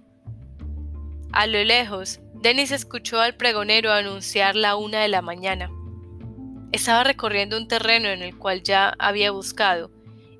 A 1.31 1.47
lo 1.47 1.63
lejos, 1.63 2.21
Denis 2.43 2.73
escuchó 2.73 3.21
al 3.21 3.37
pregonero 3.37 3.93
anunciar 3.93 4.57
la 4.57 4.75
una 4.75 4.99
de 4.99 5.07
la 5.07 5.21
mañana. 5.21 5.71
Estaba 6.73 7.05
recorriendo 7.05 7.55
un 7.55 7.69
terreno 7.69 8.09
en 8.09 8.21
el 8.21 8.37
cual 8.37 8.63
ya 8.63 8.93
había 8.99 9.31
buscado, 9.31 9.91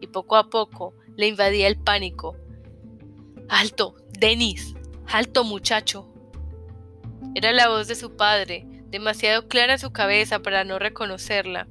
y 0.02 0.08
poco 0.08 0.36
a 0.36 0.50
poco 0.50 0.94
le 1.16 1.28
invadía 1.28 1.66
el 1.66 1.78
pánico. 1.78 2.36
¡Alto, 3.48 3.96
Denis! 4.20 4.76
¡Alto, 5.08 5.46
muchacho! 5.46 6.14
Era 7.36 7.54
la 7.54 7.70
voz 7.70 7.88
de 7.88 7.96
su 7.96 8.18
padre, 8.18 8.66
demasiado 8.88 9.48
clara 9.48 9.72
en 9.72 9.80
su 9.80 9.94
cabeza 9.94 10.40
para 10.40 10.66
no 10.66 10.80
reconocerla. 10.80 11.70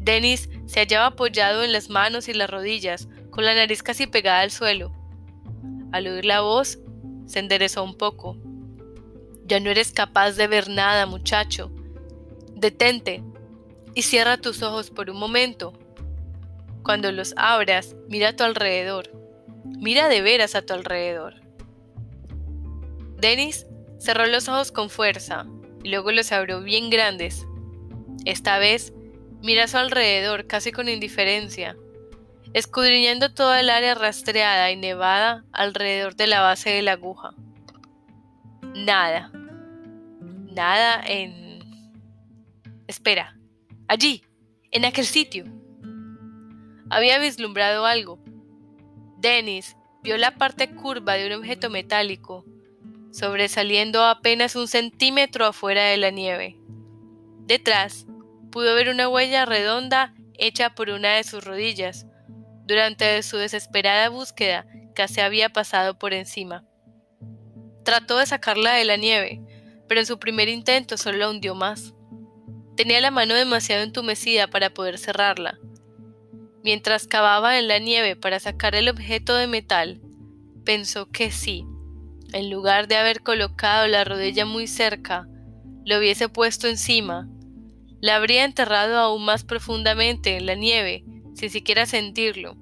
Dennis 0.00 0.50
se 0.66 0.80
hallaba 0.80 1.06
apoyado 1.06 1.62
en 1.62 1.72
las 1.72 1.90
manos 1.90 2.26
y 2.26 2.34
las 2.34 2.50
rodillas, 2.50 3.08
con 3.30 3.44
la 3.44 3.54
nariz 3.54 3.84
casi 3.84 4.08
pegada 4.08 4.40
al 4.40 4.50
suelo. 4.50 4.92
Al 5.92 6.08
oír 6.08 6.24
la 6.24 6.40
voz, 6.40 6.80
se 7.26 7.38
enderezó 7.38 7.84
un 7.84 7.96
poco. 7.96 8.36
Ya 9.52 9.60
no 9.60 9.68
eres 9.68 9.92
capaz 9.92 10.30
de 10.36 10.46
ver 10.46 10.70
nada, 10.70 11.04
muchacho. 11.04 11.70
Detente 12.54 13.22
y 13.94 14.00
cierra 14.00 14.38
tus 14.38 14.62
ojos 14.62 14.88
por 14.88 15.10
un 15.10 15.18
momento. 15.18 15.74
Cuando 16.82 17.12
los 17.12 17.34
abras, 17.36 17.94
mira 18.08 18.30
a 18.30 18.32
tu 18.34 18.44
alrededor. 18.44 19.10
Mira 19.78 20.08
de 20.08 20.22
veras 20.22 20.54
a 20.54 20.62
tu 20.62 20.72
alrededor. 20.72 21.34
Dennis 23.18 23.66
cerró 23.98 24.24
los 24.24 24.48
ojos 24.48 24.72
con 24.72 24.88
fuerza 24.88 25.44
y 25.84 25.90
luego 25.90 26.12
los 26.12 26.32
abrió 26.32 26.62
bien 26.62 26.88
grandes. 26.88 27.46
Esta 28.24 28.56
vez 28.56 28.94
Mira 29.42 29.64
a 29.64 29.68
su 29.68 29.76
alrededor 29.76 30.46
casi 30.46 30.72
con 30.72 30.88
indiferencia, 30.88 31.76
escudriñando 32.54 33.34
toda 33.34 33.60
el 33.60 33.68
área 33.68 33.94
rastreada 33.94 34.70
y 34.70 34.76
nevada 34.76 35.44
alrededor 35.52 36.16
de 36.16 36.26
la 36.26 36.40
base 36.40 36.70
de 36.70 36.80
la 36.80 36.92
aguja. 36.92 37.34
Nada. 38.74 39.30
Nada 40.54 41.02
en... 41.06 41.60
Espera. 42.86 43.38
Allí, 43.88 44.22
en 44.70 44.84
aquel 44.84 45.06
sitio. 45.06 45.44
Había 46.90 47.18
vislumbrado 47.18 47.86
algo. 47.86 48.18
Dennis 49.18 49.76
vio 50.02 50.18
la 50.18 50.36
parte 50.36 50.74
curva 50.74 51.14
de 51.14 51.26
un 51.26 51.32
objeto 51.32 51.70
metálico, 51.70 52.44
sobresaliendo 53.12 54.04
apenas 54.04 54.56
un 54.56 54.68
centímetro 54.68 55.46
afuera 55.46 55.84
de 55.84 55.96
la 55.96 56.10
nieve. 56.10 56.58
Detrás, 57.46 58.06
pudo 58.50 58.74
ver 58.74 58.90
una 58.90 59.08
huella 59.08 59.46
redonda 59.46 60.14
hecha 60.34 60.74
por 60.74 60.90
una 60.90 61.14
de 61.14 61.24
sus 61.24 61.42
rodillas. 61.44 62.06
Durante 62.66 63.22
su 63.22 63.38
desesperada 63.38 64.10
búsqueda, 64.10 64.66
casi 64.94 65.20
había 65.20 65.48
pasado 65.48 65.98
por 65.98 66.12
encima. 66.12 66.64
Trató 67.84 68.18
de 68.18 68.26
sacarla 68.26 68.74
de 68.74 68.84
la 68.84 68.96
nieve, 68.96 69.40
pero 69.92 70.00
en 70.00 70.06
su 70.06 70.18
primer 70.18 70.48
intento 70.48 70.96
solo 70.96 71.30
hundió 71.30 71.54
más. 71.54 71.92
Tenía 72.78 73.02
la 73.02 73.10
mano 73.10 73.34
demasiado 73.34 73.82
entumecida 73.82 74.46
para 74.46 74.72
poder 74.72 74.96
cerrarla. 74.96 75.58
Mientras 76.64 77.06
cavaba 77.06 77.58
en 77.58 77.68
la 77.68 77.78
nieve 77.78 78.16
para 78.16 78.40
sacar 78.40 78.74
el 78.74 78.88
objeto 78.88 79.34
de 79.34 79.48
metal, 79.48 80.00
pensó 80.64 81.10
que 81.10 81.30
sí, 81.30 81.66
en 82.32 82.48
lugar 82.48 82.88
de 82.88 82.96
haber 82.96 83.20
colocado 83.20 83.86
la 83.86 84.02
rodilla 84.02 84.46
muy 84.46 84.66
cerca, 84.66 85.28
lo 85.84 85.98
hubiese 85.98 86.30
puesto 86.30 86.68
encima 86.68 87.28
la 88.00 88.16
habría 88.16 88.46
enterrado 88.46 88.96
aún 88.96 89.26
más 89.26 89.44
profundamente 89.44 90.38
en 90.38 90.46
la 90.46 90.54
nieve, 90.54 91.04
sin 91.34 91.50
siquiera 91.50 91.84
sentirlo. 91.84 92.56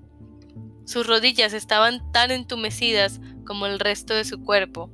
Sus 0.84 1.06
rodillas 1.06 1.52
estaban 1.52 2.10
tan 2.10 2.32
entumecidas 2.32 3.20
como 3.46 3.66
el 3.66 3.78
resto 3.78 4.14
de 4.14 4.24
su 4.24 4.42
cuerpo. 4.42 4.90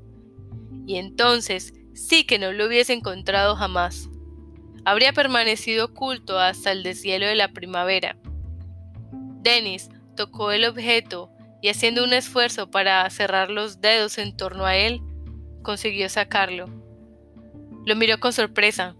Y 0.86 0.96
entonces 0.96 1.72
sí 1.96 2.24
que 2.24 2.38
no 2.38 2.52
lo 2.52 2.66
hubiese 2.66 2.92
encontrado 2.92 3.56
jamás. 3.56 4.08
Habría 4.84 5.12
permanecido 5.12 5.86
oculto 5.86 6.38
hasta 6.38 6.70
el 6.70 6.82
deshielo 6.82 7.26
de 7.26 7.34
la 7.34 7.48
primavera. 7.48 8.16
Dennis 9.40 9.88
tocó 10.14 10.52
el 10.52 10.64
objeto 10.64 11.30
y 11.62 11.68
haciendo 11.68 12.04
un 12.04 12.12
esfuerzo 12.12 12.70
para 12.70 13.08
cerrar 13.10 13.50
los 13.50 13.80
dedos 13.80 14.18
en 14.18 14.36
torno 14.36 14.66
a 14.66 14.76
él, 14.76 15.00
consiguió 15.62 16.08
sacarlo. 16.08 16.66
Lo 17.86 17.96
miró 17.96 18.20
con 18.20 18.32
sorpresa. 18.32 18.94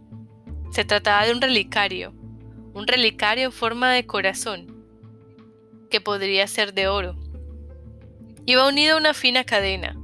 Se 0.73 0.85
trataba 0.85 1.27
de 1.27 1.33
un 1.33 1.41
relicario, 1.41 2.13
un 2.73 2.87
relicario 2.87 3.47
en 3.47 3.53
forma 3.53 3.93
de 3.93 4.07
corazón, 4.07 4.85
que 5.91 6.01
podría 6.01 6.47
ser 6.49 6.73
de 6.73 6.89
oro. 6.89 7.17
Iba 8.47 8.67
unido 8.67 8.95
a 8.95 8.99
una 8.99 9.15
fina 9.15 9.45
cadena. 9.45 9.97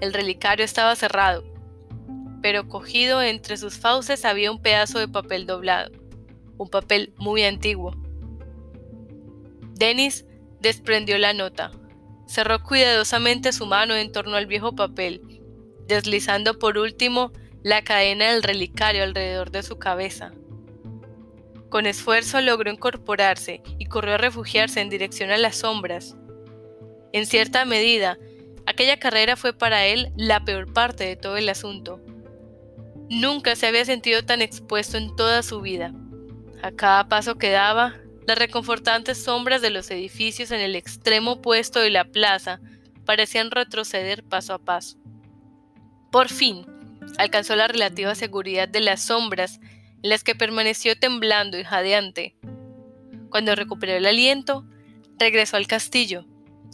El 0.00 0.12
relicario 0.12 0.64
estaba 0.64 0.94
cerrado, 0.96 1.44
pero 2.46 2.68
cogido 2.68 3.22
entre 3.22 3.56
sus 3.56 3.76
fauces 3.76 4.24
había 4.24 4.52
un 4.52 4.62
pedazo 4.62 5.00
de 5.00 5.08
papel 5.08 5.46
doblado, 5.46 5.90
un 6.58 6.70
papel 6.70 7.12
muy 7.16 7.42
antiguo. 7.42 7.96
Dennis 9.74 10.24
desprendió 10.60 11.18
la 11.18 11.32
nota, 11.32 11.72
cerró 12.28 12.62
cuidadosamente 12.62 13.52
su 13.52 13.66
mano 13.66 13.96
en 13.96 14.12
torno 14.12 14.36
al 14.36 14.46
viejo 14.46 14.76
papel, 14.76 15.42
deslizando 15.88 16.56
por 16.56 16.78
último 16.78 17.32
la 17.64 17.82
cadena 17.82 18.30
del 18.30 18.44
relicario 18.44 19.02
alrededor 19.02 19.50
de 19.50 19.64
su 19.64 19.80
cabeza. 19.80 20.32
Con 21.68 21.86
esfuerzo 21.86 22.40
logró 22.40 22.70
incorporarse 22.70 23.60
y 23.76 23.86
corrió 23.86 24.14
a 24.14 24.18
refugiarse 24.18 24.80
en 24.80 24.88
dirección 24.88 25.30
a 25.30 25.36
las 25.36 25.56
sombras. 25.56 26.14
En 27.12 27.26
cierta 27.26 27.64
medida, 27.64 28.18
aquella 28.66 29.00
carrera 29.00 29.34
fue 29.34 29.52
para 29.52 29.86
él 29.86 30.12
la 30.16 30.44
peor 30.44 30.72
parte 30.72 31.02
de 31.02 31.16
todo 31.16 31.36
el 31.38 31.48
asunto. 31.48 32.00
Nunca 33.08 33.54
se 33.54 33.66
había 33.66 33.84
sentido 33.84 34.24
tan 34.24 34.42
expuesto 34.42 34.96
en 34.96 35.14
toda 35.14 35.42
su 35.42 35.60
vida. 35.60 35.92
A 36.62 36.72
cada 36.72 37.08
paso 37.08 37.36
que 37.36 37.50
daba, 37.50 37.94
las 38.26 38.38
reconfortantes 38.38 39.22
sombras 39.22 39.62
de 39.62 39.70
los 39.70 39.90
edificios 39.90 40.50
en 40.50 40.60
el 40.60 40.74
extremo 40.74 41.32
opuesto 41.32 41.78
de 41.78 41.90
la 41.90 42.04
plaza 42.04 42.60
parecían 43.04 43.52
retroceder 43.52 44.24
paso 44.24 44.54
a 44.54 44.58
paso. 44.58 44.98
Por 46.10 46.28
fin, 46.28 46.66
alcanzó 47.18 47.54
la 47.54 47.68
relativa 47.68 48.14
seguridad 48.16 48.68
de 48.68 48.80
las 48.80 49.04
sombras 49.06 49.60
en 50.02 50.10
las 50.10 50.24
que 50.24 50.34
permaneció 50.34 50.98
temblando 50.98 51.58
y 51.58 51.64
jadeante. 51.64 52.36
Cuando 53.30 53.54
recuperó 53.54 53.92
el 53.92 54.06
aliento, 54.06 54.66
regresó 55.18 55.56
al 55.56 55.68
castillo, 55.68 56.26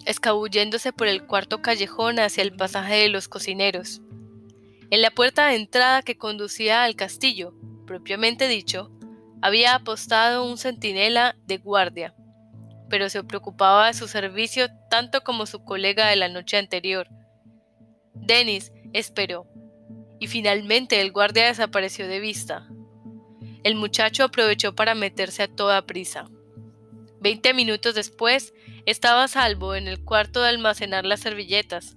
escabulléndose 0.06 0.92
por 0.94 1.06
el 1.06 1.26
cuarto 1.26 1.60
callejón 1.60 2.18
hacia 2.18 2.42
el 2.42 2.52
pasaje 2.52 2.94
de 2.94 3.08
los 3.08 3.28
cocineros. 3.28 4.00
En 4.92 5.00
la 5.00 5.10
puerta 5.10 5.46
de 5.46 5.54
entrada 5.54 6.02
que 6.02 6.18
conducía 6.18 6.84
al 6.84 6.96
castillo, 6.96 7.54
propiamente 7.86 8.46
dicho, 8.46 8.90
había 9.40 9.74
apostado 9.74 10.44
un 10.44 10.58
centinela 10.58 11.34
de 11.46 11.56
guardia, 11.56 12.14
pero 12.90 13.08
se 13.08 13.24
preocupaba 13.24 13.86
de 13.86 13.94
su 13.94 14.06
servicio 14.06 14.68
tanto 14.90 15.22
como 15.22 15.46
su 15.46 15.64
colega 15.64 16.08
de 16.08 16.16
la 16.16 16.28
noche 16.28 16.58
anterior. 16.58 17.08
Dennis 18.12 18.70
esperó, 18.92 19.46
y 20.20 20.26
finalmente 20.26 21.00
el 21.00 21.10
guardia 21.10 21.46
desapareció 21.46 22.06
de 22.06 22.20
vista. 22.20 22.68
El 23.64 23.76
muchacho 23.76 24.24
aprovechó 24.24 24.74
para 24.74 24.94
meterse 24.94 25.44
a 25.44 25.48
toda 25.48 25.86
prisa. 25.86 26.28
Veinte 27.18 27.54
minutos 27.54 27.94
después, 27.94 28.52
estaba 28.84 29.24
a 29.24 29.28
salvo 29.28 29.74
en 29.74 29.88
el 29.88 30.04
cuarto 30.04 30.42
de 30.42 30.50
almacenar 30.50 31.06
las 31.06 31.20
servilletas. 31.20 31.96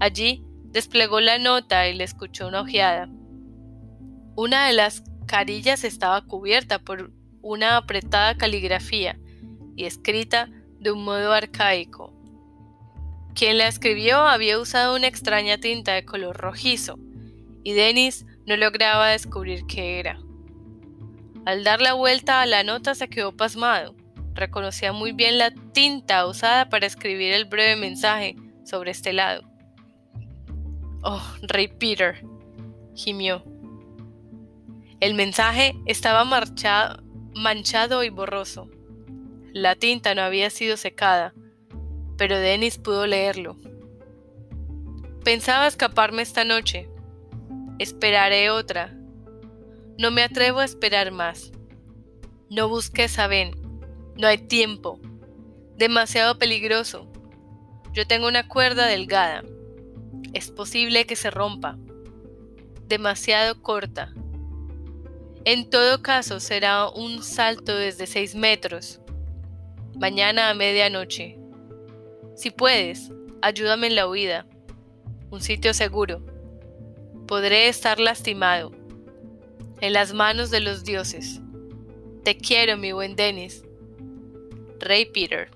Allí 0.00 0.42
desplegó 0.74 1.20
la 1.20 1.38
nota 1.38 1.88
y 1.88 1.94
le 1.94 2.02
escuchó 2.02 2.48
una 2.48 2.62
ojeada. 2.62 3.08
Una 4.34 4.66
de 4.66 4.72
las 4.72 5.04
carillas 5.24 5.84
estaba 5.84 6.20
cubierta 6.26 6.80
por 6.80 7.12
una 7.42 7.76
apretada 7.76 8.36
caligrafía 8.36 9.16
y 9.76 9.84
escrita 9.84 10.50
de 10.80 10.90
un 10.90 11.04
modo 11.04 11.32
arcaico. 11.32 12.12
Quien 13.36 13.56
la 13.56 13.68
escribió 13.68 14.18
había 14.18 14.58
usado 14.58 14.96
una 14.96 15.06
extraña 15.06 15.58
tinta 15.58 15.92
de 15.92 16.04
color 16.04 16.36
rojizo, 16.36 16.98
y 17.62 17.72
Dennis 17.72 18.26
no 18.44 18.56
lograba 18.56 19.10
descubrir 19.10 19.66
qué 19.66 20.00
era. 20.00 20.18
Al 21.46 21.62
dar 21.62 21.80
la 21.80 21.94
vuelta 21.94 22.42
a 22.42 22.46
la 22.46 22.64
nota 22.64 22.96
se 22.96 23.08
quedó 23.08 23.36
pasmado. 23.36 23.94
Reconocía 24.34 24.92
muy 24.92 25.12
bien 25.12 25.38
la 25.38 25.52
tinta 25.72 26.26
usada 26.26 26.68
para 26.68 26.86
escribir 26.86 27.32
el 27.32 27.44
breve 27.44 27.76
mensaje 27.76 28.34
sobre 28.64 28.90
este 28.90 29.12
lado. 29.12 29.53
Oh, 31.06 31.22
Rey 31.42 31.68
Peter, 31.68 32.24
gimió. 32.94 33.44
El 35.00 35.12
mensaje 35.12 35.76
estaba 35.84 36.24
manchado 37.34 38.04
y 38.04 38.08
borroso. 38.08 38.70
La 39.52 39.76
tinta 39.76 40.14
no 40.14 40.22
había 40.22 40.48
sido 40.48 40.78
secada, 40.78 41.34
pero 42.16 42.38
Dennis 42.38 42.78
pudo 42.78 43.06
leerlo. 43.06 43.58
Pensaba 45.24 45.66
escaparme 45.66 46.22
esta 46.22 46.44
noche. 46.44 46.88
Esperaré 47.78 48.48
otra. 48.48 48.96
No 49.98 50.10
me 50.10 50.22
atrevo 50.22 50.60
a 50.60 50.64
esperar 50.64 51.12
más. 51.12 51.52
No 52.48 52.70
busques 52.70 53.18
a 53.18 53.26
Ben. 53.26 53.50
No 54.16 54.26
hay 54.26 54.38
tiempo. 54.38 54.98
Demasiado 55.76 56.38
peligroso. 56.38 57.12
Yo 57.92 58.06
tengo 58.06 58.26
una 58.26 58.48
cuerda 58.48 58.86
delgada. 58.86 59.44
Es 60.34 60.50
posible 60.50 61.06
que 61.06 61.14
se 61.14 61.30
rompa. 61.30 61.78
Demasiado 62.88 63.62
corta. 63.62 64.12
En 65.44 65.70
todo 65.70 66.02
caso, 66.02 66.40
será 66.40 66.88
un 66.88 67.22
salto 67.22 67.76
desde 67.76 68.08
6 68.08 68.34
metros. 68.34 69.00
Mañana 69.94 70.50
a 70.50 70.54
medianoche. 70.54 71.38
Si 72.34 72.50
puedes, 72.50 73.12
ayúdame 73.42 73.86
en 73.86 73.94
la 73.94 74.08
huida. 74.08 74.44
Un 75.30 75.40
sitio 75.40 75.72
seguro. 75.72 76.20
Podré 77.28 77.68
estar 77.68 78.00
lastimado. 78.00 78.72
En 79.80 79.92
las 79.92 80.14
manos 80.14 80.50
de 80.50 80.58
los 80.58 80.82
dioses. 80.82 81.40
Te 82.24 82.36
quiero, 82.36 82.76
mi 82.76 82.90
buen 82.90 83.14
Dennis. 83.14 83.62
Rey 84.80 85.06
Peter. 85.06 85.48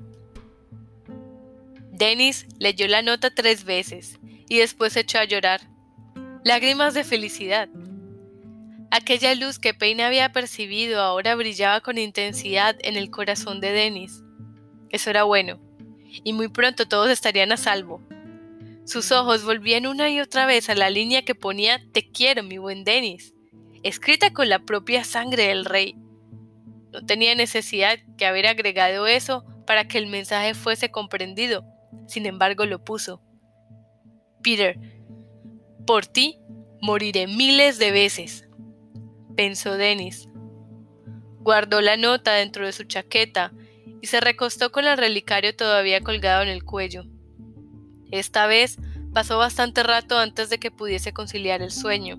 Dennis 1.91 2.47
leyó 2.61 2.87
la 2.87 3.03
nota 3.03 3.35
tres 3.35 3.65
veces 3.65 4.21
y 4.49 4.59
después 4.59 4.97
echó 4.97 5.19
a 5.19 5.25
llorar. 5.25 5.61
Lágrimas 6.45 6.95
de 6.95 7.05
felicidad. 7.05 7.69
Aquella 8.91 9.35
luz 9.35 9.59
que 9.59 9.75
Payne 9.75 10.05
había 10.05 10.33
percibido 10.33 11.03
ahora 11.03 11.35
brillaba 11.35 11.81
con 11.81 11.99
intensidad 11.99 12.77
en 12.81 12.97
el 12.97 13.11
corazón 13.11 13.61
de 13.61 13.73
Dennis. 13.73 14.23
Eso 14.89 15.11
era 15.11 15.25
bueno, 15.25 15.61
y 16.25 16.33
muy 16.33 16.49
pronto 16.49 16.89
todos 16.89 17.11
estarían 17.11 17.53
a 17.53 17.59
salvo. 17.59 18.03
Sus 18.87 19.13
ojos 19.13 19.45
volvían 19.45 19.87
una 19.87 20.09
y 20.09 20.21
otra 20.21 20.47
vez 20.47 20.71
a 20.71 20.75
la 20.75 20.89
línea 20.89 21.23
que 21.23 21.35
ponía 21.35 21.83
Te 21.93 22.11
quiero, 22.11 22.43
mi 22.43 22.57
buen 22.57 22.85
Dennis, 22.85 23.35
escrita 23.83 24.33
con 24.33 24.49
la 24.49 24.61
propia 24.61 25.05
sangre 25.05 25.49
del 25.49 25.67
rey. 25.67 25.95
No 26.91 27.05
tenía 27.05 27.35
necesidad 27.35 27.99
que 28.17 28.25
haber 28.25 28.47
agregado 28.47 29.07
eso 29.07 29.45
para 29.67 29.87
que 29.87 29.99
el 29.99 30.07
mensaje 30.07 30.55
fuese 30.55 30.91
comprendido, 30.91 31.67
sin 32.07 32.25
embargo 32.25 32.65
lo 32.65 32.83
puso. 32.83 33.21
Peter, 34.49 34.79
por 35.87 36.07
ti 36.07 36.39
moriré 36.81 37.27
miles 37.27 37.79
de 37.79 37.91
veces 37.91 38.49
pensó 39.37 39.77
Dennis. 39.77 40.27
Guardó 41.41 41.83
la 41.83 41.99
nota 41.99 42.33
dentro 42.33 42.65
de 42.65 42.73
su 42.73 42.85
chaqueta 42.85 43.53
y 44.01 44.07
se 44.07 44.21
recostó 44.21 44.73
con 44.73 44.87
el 44.87 44.97
relicario 44.97 45.55
todavía 45.55 46.01
colgado 46.01 46.43
en 46.43 46.49
el 46.49 46.65
cuello. 46.65 47.05
Esta 48.11 48.47
vez 48.47 48.79
pasó 49.13 49.37
bastante 49.37 49.83
rato 49.83 50.19
antes 50.19 50.49
de 50.49 50.59
que 50.59 50.71
pudiese 50.71 51.13
conciliar 51.13 51.61
el 51.61 51.71
sueño, 51.71 52.19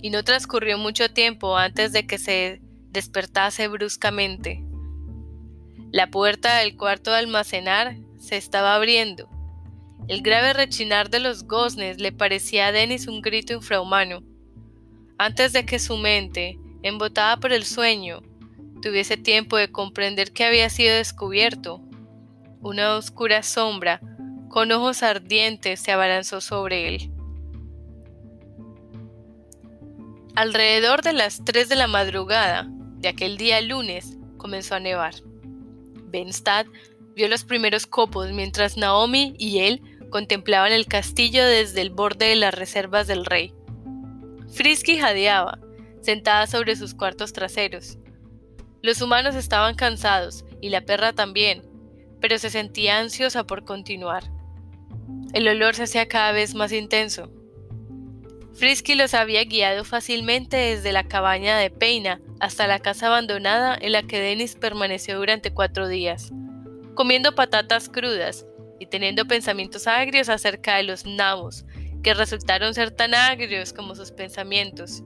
y 0.00 0.10
no 0.10 0.22
transcurrió 0.22 0.78
mucho 0.78 1.12
tiempo 1.12 1.56
antes 1.56 1.92
de 1.92 2.06
que 2.06 2.18
se 2.18 2.62
despertase 2.90 3.66
bruscamente. 3.66 4.64
La 5.90 6.12
puerta 6.12 6.58
del 6.58 6.76
cuarto 6.76 7.10
de 7.10 7.16
almacenar 7.18 7.96
se 8.20 8.36
estaba 8.36 8.76
abriendo. 8.76 9.35
El 10.08 10.22
grave 10.22 10.52
rechinar 10.52 11.10
de 11.10 11.20
los 11.20 11.44
goznes 11.44 12.00
le 12.00 12.12
parecía 12.12 12.68
a 12.68 12.72
Dennis 12.72 13.08
un 13.08 13.22
grito 13.22 13.52
infrahumano 13.52 14.22
antes 15.18 15.52
de 15.52 15.64
que 15.64 15.78
su 15.78 15.96
mente, 15.96 16.58
embotada 16.82 17.38
por 17.38 17.52
el 17.52 17.64
sueño, 17.64 18.22
tuviese 18.82 19.16
tiempo 19.16 19.56
de 19.56 19.72
comprender 19.72 20.32
que 20.32 20.44
había 20.44 20.68
sido 20.68 20.94
descubierto. 20.94 21.80
Una 22.60 22.96
oscura 22.96 23.42
sombra, 23.42 24.00
con 24.48 24.70
ojos 24.72 25.02
ardientes, 25.02 25.80
se 25.80 25.92
abalanzó 25.92 26.40
sobre 26.40 26.88
él. 26.88 27.10
Alrededor 30.34 31.02
de 31.02 31.14
las 31.14 31.42
3 31.44 31.68
de 31.70 31.76
la 31.76 31.86
madrugada 31.86 32.66
de 32.98 33.08
aquel 33.08 33.38
día 33.38 33.60
lunes 33.62 34.18
comenzó 34.36 34.74
a 34.74 34.80
nevar. 34.80 35.14
Benstad 36.08 36.66
vio 37.14 37.28
los 37.28 37.44
primeros 37.44 37.86
copos 37.86 38.30
mientras 38.32 38.76
Naomi 38.76 39.34
y 39.38 39.60
él 39.60 39.80
contemplaban 40.16 40.72
el 40.72 40.86
castillo 40.86 41.44
desde 41.44 41.82
el 41.82 41.90
borde 41.90 42.28
de 42.28 42.36
las 42.36 42.54
reservas 42.54 43.06
del 43.06 43.26
rey. 43.26 43.52
Frisky 44.50 44.96
jadeaba, 44.96 45.58
sentada 46.00 46.46
sobre 46.46 46.74
sus 46.74 46.94
cuartos 46.94 47.34
traseros. 47.34 47.98
Los 48.80 49.02
humanos 49.02 49.34
estaban 49.34 49.74
cansados, 49.74 50.46
y 50.62 50.70
la 50.70 50.80
perra 50.80 51.12
también, 51.12 51.68
pero 52.18 52.38
se 52.38 52.48
sentía 52.48 52.98
ansiosa 52.98 53.44
por 53.44 53.66
continuar. 53.66 54.24
El 55.34 55.46
olor 55.48 55.74
se 55.74 55.82
hacía 55.82 56.08
cada 56.08 56.32
vez 56.32 56.54
más 56.54 56.72
intenso. 56.72 57.30
Frisky 58.54 58.94
los 58.94 59.12
había 59.12 59.44
guiado 59.44 59.84
fácilmente 59.84 60.56
desde 60.56 60.92
la 60.92 61.04
cabaña 61.04 61.58
de 61.58 61.68
Peina 61.68 62.22
hasta 62.40 62.66
la 62.66 62.78
casa 62.78 63.08
abandonada 63.08 63.76
en 63.78 63.92
la 63.92 64.02
que 64.02 64.18
Dennis 64.18 64.54
permaneció 64.54 65.18
durante 65.18 65.52
cuatro 65.52 65.88
días, 65.88 66.32
comiendo 66.94 67.34
patatas 67.34 67.90
crudas 67.90 68.46
y 68.78 68.86
teniendo 68.86 69.26
pensamientos 69.26 69.86
agrios 69.86 70.28
acerca 70.28 70.76
de 70.76 70.82
los 70.82 71.06
nabos 71.06 71.64
que 72.02 72.14
resultaron 72.14 72.74
ser 72.74 72.90
tan 72.90 73.14
agrios 73.14 73.72
como 73.72 73.94
sus 73.94 74.12
pensamientos. 74.12 75.02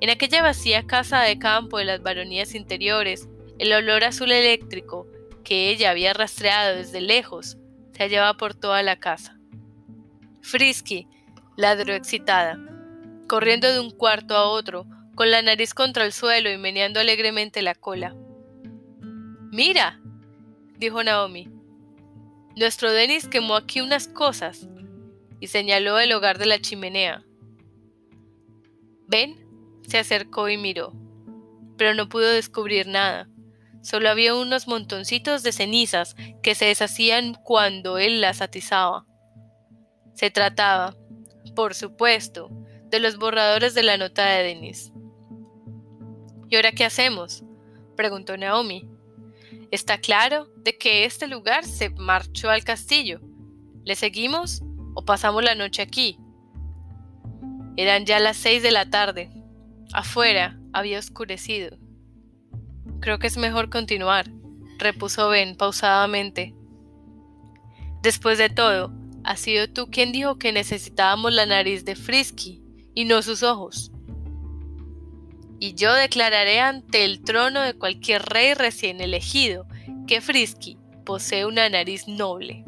En 0.00 0.10
aquella 0.10 0.42
vacía 0.42 0.86
casa 0.86 1.20
de 1.22 1.38
campo 1.38 1.78
de 1.78 1.84
las 1.84 2.02
baronías 2.02 2.54
interiores, 2.54 3.28
el 3.58 3.72
olor 3.72 4.04
azul 4.04 4.32
eléctrico 4.32 5.06
que 5.44 5.70
ella 5.70 5.90
había 5.90 6.12
rastreado 6.12 6.76
desde 6.76 7.00
lejos 7.00 7.58
se 7.92 8.02
hallaba 8.02 8.36
por 8.36 8.54
toda 8.54 8.82
la 8.82 8.96
casa. 8.96 9.38
Frisky 10.42 11.06
ladró 11.56 11.94
excitada, 11.94 12.58
corriendo 13.28 13.70
de 13.70 13.80
un 13.80 13.90
cuarto 13.90 14.34
a 14.34 14.48
otro 14.48 14.86
con 15.14 15.30
la 15.30 15.42
nariz 15.42 15.74
contra 15.74 16.04
el 16.04 16.12
suelo 16.12 16.50
y 16.50 16.56
meneando 16.56 17.00
alegremente 17.00 17.60
la 17.60 17.74
cola. 17.74 18.16
Mira, 19.52 20.00
dijo 20.78 21.02
Naomi. 21.04 21.59
Nuestro 22.56 22.92
Denis 22.92 23.28
quemó 23.28 23.56
aquí 23.56 23.80
unas 23.80 24.08
cosas 24.08 24.68
y 25.38 25.46
señaló 25.46 25.98
el 25.98 26.12
hogar 26.12 26.38
de 26.38 26.46
la 26.46 26.60
chimenea. 26.60 27.24
Ben 29.06 29.46
se 29.86 29.98
acercó 29.98 30.48
y 30.48 30.56
miró, 30.56 30.92
pero 31.76 31.94
no 31.94 32.08
pudo 32.08 32.28
descubrir 32.28 32.86
nada. 32.86 33.28
Solo 33.82 34.10
había 34.10 34.34
unos 34.34 34.68
montoncitos 34.68 35.42
de 35.42 35.52
cenizas 35.52 36.14
que 36.42 36.54
se 36.54 36.66
deshacían 36.66 37.34
cuando 37.44 37.98
él 37.98 38.20
las 38.20 38.42
atizaba. 38.42 39.06
Se 40.14 40.30
trataba, 40.30 40.96
por 41.54 41.74
supuesto, 41.74 42.50
de 42.90 43.00
los 43.00 43.16
borradores 43.16 43.74
de 43.74 43.82
la 43.82 43.96
nota 43.96 44.26
de 44.26 44.42
Denis. 44.42 44.92
¿Y 46.48 46.56
ahora 46.56 46.72
qué 46.72 46.84
hacemos? 46.84 47.44
preguntó 47.96 48.36
Naomi. 48.36 48.89
Está 49.70 49.98
claro 49.98 50.48
de 50.56 50.76
que 50.76 51.04
este 51.04 51.28
lugar 51.28 51.64
se 51.64 51.90
marchó 51.90 52.50
al 52.50 52.64
castillo. 52.64 53.20
¿Le 53.84 53.94
seguimos 53.94 54.62
o 54.94 55.04
pasamos 55.04 55.44
la 55.44 55.54
noche 55.54 55.80
aquí? 55.82 56.18
Eran 57.76 58.04
ya 58.04 58.18
las 58.18 58.36
seis 58.36 58.64
de 58.64 58.72
la 58.72 58.90
tarde. 58.90 59.30
Afuera 59.92 60.58
había 60.72 60.98
oscurecido. 60.98 61.78
Creo 63.00 63.18
que 63.20 63.28
es 63.28 63.36
mejor 63.36 63.70
continuar, 63.70 64.30
repuso 64.78 65.28
Ben 65.28 65.56
pausadamente. 65.56 66.54
Después 68.02 68.38
de 68.38 68.50
todo, 68.50 68.92
has 69.22 69.38
sido 69.38 69.68
tú 69.72 69.88
quien 69.88 70.10
dijo 70.10 70.36
que 70.36 70.52
necesitábamos 70.52 71.32
la 71.32 71.46
nariz 71.46 71.84
de 71.84 71.94
Frisky 71.94 72.60
y 72.94 73.04
no 73.04 73.22
sus 73.22 73.44
ojos. 73.44 73.92
Y 75.60 75.74
yo 75.74 75.92
declararé 75.92 76.58
ante 76.60 77.04
el 77.04 77.22
trono 77.22 77.60
de 77.60 77.74
cualquier 77.74 78.22
rey 78.22 78.54
recién 78.54 79.00
elegido 79.00 79.66
que 80.06 80.22
Frisky 80.22 80.78
posee 81.04 81.44
una 81.44 81.68
nariz 81.68 82.08
noble. 82.08 82.64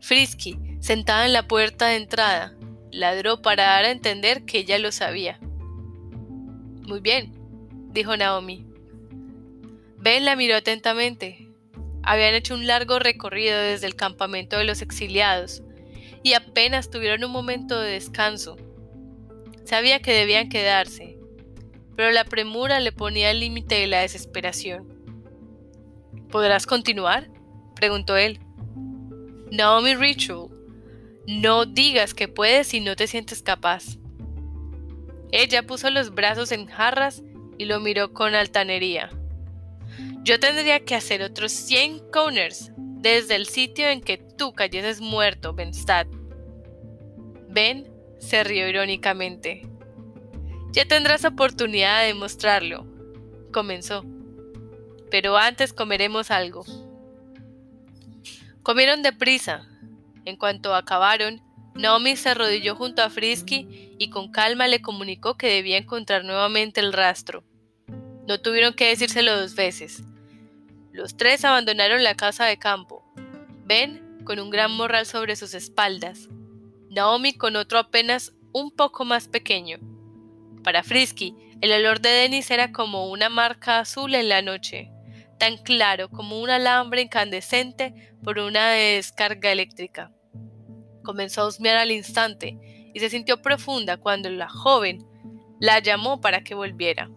Frisky, 0.00 0.58
sentada 0.80 1.26
en 1.26 1.34
la 1.34 1.46
puerta 1.46 1.88
de 1.88 1.96
entrada, 1.96 2.56
ladró 2.90 3.42
para 3.42 3.64
dar 3.64 3.84
a 3.84 3.90
entender 3.90 4.46
que 4.46 4.58
ella 4.58 4.78
lo 4.78 4.90
sabía. 4.90 5.38
Muy 6.86 7.00
bien, 7.00 7.34
dijo 7.92 8.16
Naomi. 8.16 8.66
Ben 9.98 10.24
la 10.24 10.34
miró 10.34 10.56
atentamente. 10.56 11.46
Habían 12.02 12.34
hecho 12.34 12.54
un 12.54 12.66
largo 12.66 12.98
recorrido 12.98 13.58
desde 13.60 13.86
el 13.86 13.94
campamento 13.96 14.56
de 14.56 14.64
los 14.64 14.80
exiliados 14.80 15.62
y 16.22 16.32
apenas 16.32 16.90
tuvieron 16.90 17.22
un 17.24 17.32
momento 17.32 17.78
de 17.78 17.92
descanso. 17.92 18.56
Sabía 19.70 20.00
que 20.00 20.12
debían 20.12 20.48
quedarse, 20.48 21.16
pero 21.94 22.10
la 22.10 22.24
premura 22.24 22.80
le 22.80 22.90
ponía 22.90 23.30
el 23.30 23.38
límite 23.38 23.76
de 23.76 23.86
la 23.86 24.00
desesperación. 24.00 24.88
¿Podrás 26.28 26.66
continuar? 26.66 27.30
preguntó 27.76 28.16
él. 28.16 28.40
Naomi 29.52 29.94
Ritual, 29.94 30.48
no 31.28 31.66
digas 31.66 32.14
que 32.14 32.26
puedes 32.26 32.66
si 32.66 32.80
no 32.80 32.96
te 32.96 33.06
sientes 33.06 33.44
capaz. 33.44 33.96
Ella 35.30 35.62
puso 35.62 35.88
los 35.90 36.12
brazos 36.16 36.50
en 36.50 36.66
jarras 36.66 37.22
y 37.56 37.66
lo 37.66 37.78
miró 37.78 38.12
con 38.12 38.34
altanería. 38.34 39.10
Yo 40.24 40.40
tendría 40.40 40.80
que 40.80 40.96
hacer 40.96 41.22
otros 41.22 41.52
100 41.52 42.10
counters 42.10 42.72
desde 42.76 43.36
el 43.36 43.46
sitio 43.46 43.88
en 43.88 44.00
que 44.00 44.18
tú 44.18 44.52
cayeses 44.52 45.00
muerto, 45.00 45.54
Benstad. 45.54 46.08
Ben 47.48 47.99
se 48.20 48.44
rió 48.44 48.68
irónicamente. 48.68 49.66
Ya 50.72 50.84
tendrás 50.84 51.24
oportunidad 51.24 52.02
de 52.02 52.08
demostrarlo, 52.08 52.86
comenzó. 53.52 54.04
Pero 55.10 55.36
antes 55.36 55.72
comeremos 55.72 56.30
algo. 56.30 56.64
Comieron 58.62 59.02
deprisa. 59.02 59.66
En 60.24 60.36
cuanto 60.36 60.74
acabaron, 60.74 61.42
Naomi 61.74 62.14
se 62.14 62.28
arrodilló 62.28 62.76
junto 62.76 63.02
a 63.02 63.10
Frisky 63.10 63.96
y 63.98 64.10
con 64.10 64.30
calma 64.30 64.68
le 64.68 64.82
comunicó 64.82 65.36
que 65.36 65.48
debía 65.48 65.78
encontrar 65.78 66.24
nuevamente 66.24 66.80
el 66.80 66.92
rastro. 66.92 67.42
No 68.28 68.40
tuvieron 68.40 68.74
que 68.74 68.88
decírselo 68.88 69.40
dos 69.40 69.56
veces. 69.56 70.04
Los 70.92 71.16
tres 71.16 71.44
abandonaron 71.44 72.04
la 72.04 72.14
casa 72.14 72.44
de 72.44 72.58
campo. 72.58 73.02
Ben 73.64 74.20
con 74.24 74.38
un 74.38 74.50
gran 74.50 74.70
morral 74.72 75.06
sobre 75.06 75.34
sus 75.34 75.54
espaldas. 75.54 76.28
Naomi 76.90 77.34
con 77.34 77.54
otro 77.54 77.78
apenas 77.78 78.32
un 78.52 78.72
poco 78.72 79.04
más 79.04 79.28
pequeño. 79.28 79.78
Para 80.64 80.82
Frisky, 80.82 81.36
el 81.60 81.72
olor 81.72 82.00
de 82.00 82.08
Denis 82.08 82.50
era 82.50 82.72
como 82.72 83.10
una 83.10 83.28
marca 83.28 83.78
azul 83.78 84.14
en 84.14 84.28
la 84.28 84.42
noche, 84.42 84.90
tan 85.38 85.56
claro 85.58 86.10
como 86.10 86.40
un 86.40 86.50
alambre 86.50 87.02
incandescente 87.02 88.12
por 88.24 88.40
una 88.40 88.70
descarga 88.70 89.52
eléctrica. 89.52 90.12
Comenzó 91.04 91.42
a 91.42 91.46
husmear 91.46 91.76
al 91.76 91.92
instante 91.92 92.58
y 92.92 92.98
se 92.98 93.08
sintió 93.08 93.40
profunda 93.40 93.96
cuando 93.96 94.28
la 94.28 94.48
joven 94.48 95.06
la 95.60 95.78
llamó 95.78 96.20
para 96.20 96.42
que 96.42 96.56
volviera. 96.56 97.08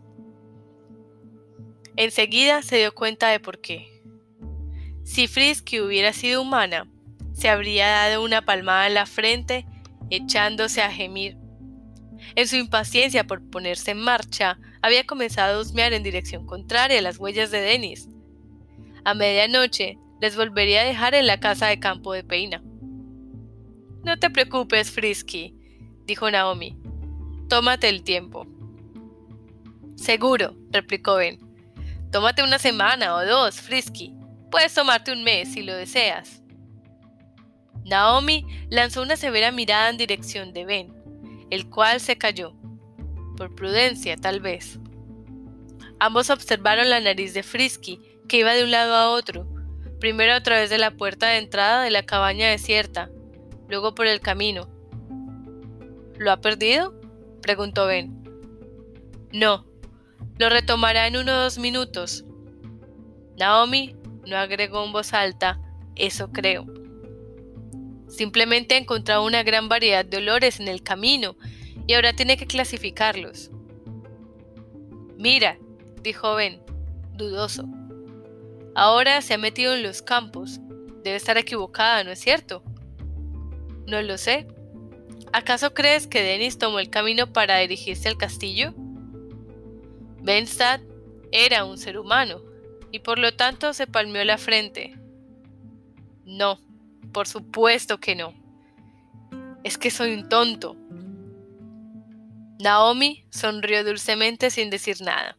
Enseguida 1.96 2.62
se 2.62 2.78
dio 2.78 2.94
cuenta 2.94 3.30
de 3.30 3.40
por 3.40 3.60
qué. 3.60 4.04
Si 5.04 5.28
Frisky 5.28 5.82
hubiera 5.82 6.14
sido 6.14 6.44
humana, 6.44 6.88
se 7.34 7.50
habría 7.50 7.88
dado 7.88 8.24
una 8.24 8.44
palmada 8.44 8.88
en 8.88 8.94
la 8.94 9.06
frente, 9.06 9.66
echándose 10.10 10.82
a 10.82 10.92
gemir. 10.92 11.38
En 12.36 12.48
su 12.48 12.56
impaciencia 12.56 13.26
por 13.26 13.48
ponerse 13.50 13.92
en 13.92 14.00
marcha, 14.00 14.58
había 14.82 15.06
comenzado 15.06 15.58
a 15.58 15.62
husmear 15.62 15.94
en 15.94 16.04
dirección 16.04 16.46
contraria 16.46 17.00
a 17.00 17.02
las 17.02 17.18
huellas 17.18 17.52
de 17.52 17.62
Denis. 17.62 18.08
A 19.06 19.14
medianoche 19.14 19.98
les 20.22 20.36
volvería 20.36 20.82
a 20.82 20.86
dejar 20.86 21.16
en 21.16 21.28
la 21.28 21.40
casa 21.40 21.68
de 21.68 21.80
campo 21.80 22.14
de 22.14 22.24
Peina. 22.24 22.64
No 24.04 24.18
te 24.20 24.30
preocupes, 24.30 24.92
Frisky, 24.92 25.56
dijo 26.06 26.30
Naomi. 26.30 26.78
Tómate 27.50 27.90
el 27.90 28.04
tiempo. 28.04 28.48
Seguro, 29.96 30.56
replicó 30.72 31.16
Ben. 31.16 31.40
Tómate 32.12 32.44
una 32.44 32.60
semana 32.60 33.16
o 33.16 33.26
dos, 33.26 33.62
Frisky. 33.62 34.14
Puedes 34.52 34.74
tomarte 34.74 35.12
un 35.12 35.24
mes 35.24 35.54
si 35.54 35.64
lo 35.64 35.76
deseas. 35.76 36.43
Naomi 37.86 38.46
lanzó 38.70 39.02
una 39.02 39.18
severa 39.18 39.52
mirada 39.52 39.90
en 39.90 39.98
dirección 39.98 40.54
de 40.54 40.66
Ben, 40.66 40.94
el 41.50 41.70
cual 41.70 42.00
se 42.00 42.18
cayó. 42.18 42.54
Por 43.38 43.54
prudencia, 43.56 44.16
tal 44.16 44.40
vez. 44.40 44.80
Ambos 46.00 46.30
observaron 46.30 46.90
la 46.90 47.00
nariz 47.00 47.34
de 47.34 47.44
Frisky, 47.44 48.00
que 48.28 48.38
iba 48.38 48.54
de 48.54 48.64
un 48.64 48.72
lado 48.72 48.96
a 48.96 49.10
otro, 49.10 49.48
primero 50.00 50.34
a 50.34 50.44
través 50.44 50.70
de 50.70 50.78
la 50.78 50.92
puerta 50.92 51.28
de 51.28 51.38
entrada 51.38 51.84
de 51.84 51.92
la 51.92 52.06
cabaña 52.06 52.50
desierta, 52.50 53.10
luego 53.70 53.96
por 53.96 54.08
el 54.08 54.20
camino. 54.20 54.70
¿Lo 56.18 56.32
ha 56.32 56.42
perdido? 56.42 57.00
preguntó 57.42 57.86
Ben. 57.86 58.24
No, 59.32 59.66
lo 60.38 60.50
retomará 60.50 61.08
en 61.08 61.18
unos 61.18 61.58
minutos. 61.58 62.26
Naomi 63.38 63.96
no 64.26 64.38
agregó 64.38 64.84
en 64.86 64.92
voz 64.92 65.14
alta, 65.14 65.60
eso 65.96 66.32
creo. 66.32 66.73
Simplemente 68.14 68.76
ha 68.76 68.78
encontrado 68.78 69.26
una 69.26 69.42
gran 69.42 69.70
variedad 69.70 70.06
de 70.06 70.18
olores 70.18 70.60
en 70.60 70.68
el 70.68 70.84
camino 70.84 71.36
y 71.88 71.96
ahora 71.96 72.14
tiene 72.14 72.38
que 72.38 72.46
clasificarlos. 72.46 73.50
Mira, 75.18 75.58
dijo 76.04 76.36
Ben, 76.36 76.62
dudoso. 77.16 77.66
Ahora 78.76 79.20
se 79.24 79.34
ha 79.34 79.40
metido 79.40 79.74
en 79.74 79.82
los 79.82 80.04
campos. 80.04 80.60
Debe 81.04 81.16
estar 81.16 81.40
equivocada, 81.40 82.04
¿no 82.04 82.12
es 82.12 82.20
cierto? 82.20 82.64
No 83.88 84.00
lo 84.04 84.20
sé. 84.20 84.46
¿Acaso 85.32 85.74
crees 85.74 86.06
que 86.06 86.22
Dennis 86.22 86.60
tomó 86.60 86.78
el 86.78 86.92
camino 86.92 87.34
para 87.34 87.58
dirigirse 87.58 88.10
al 88.10 88.18
castillo? 88.18 88.76
Benstad 90.22 90.82
era 91.32 91.66
un 91.66 91.80
ser 91.80 91.98
humano 91.98 92.44
y 92.92 93.00
por 93.00 93.18
lo 93.18 93.34
tanto 93.34 93.74
se 93.74 93.88
palmeó 93.88 94.24
la 94.24 94.38
frente. 94.38 95.00
No, 96.26 96.60
por 97.14 97.28
supuesto 97.28 98.00
que 98.00 98.16
no. 98.16 98.34
Es 99.64 99.78
que 99.78 99.92
soy 99.92 100.14
un 100.14 100.28
tonto. 100.28 100.76
Naomi 102.60 103.26
sonrió 103.30 103.84
dulcemente 103.84 104.50
sin 104.50 104.70
decir 104.70 105.02
nada. 105.02 105.38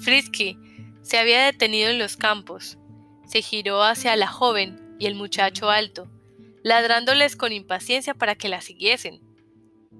Frisky 0.00 0.58
se 1.02 1.18
había 1.18 1.44
detenido 1.44 1.90
en 1.90 1.98
los 1.98 2.16
campos. 2.16 2.78
Se 3.26 3.42
giró 3.42 3.82
hacia 3.82 4.14
la 4.14 4.28
joven 4.28 4.96
y 4.98 5.06
el 5.06 5.14
muchacho 5.14 5.70
alto, 5.70 6.08
ladrándoles 6.62 7.34
con 7.36 7.52
impaciencia 7.52 8.14
para 8.14 8.36
que 8.36 8.48
la 8.48 8.60
siguiesen. 8.60 9.20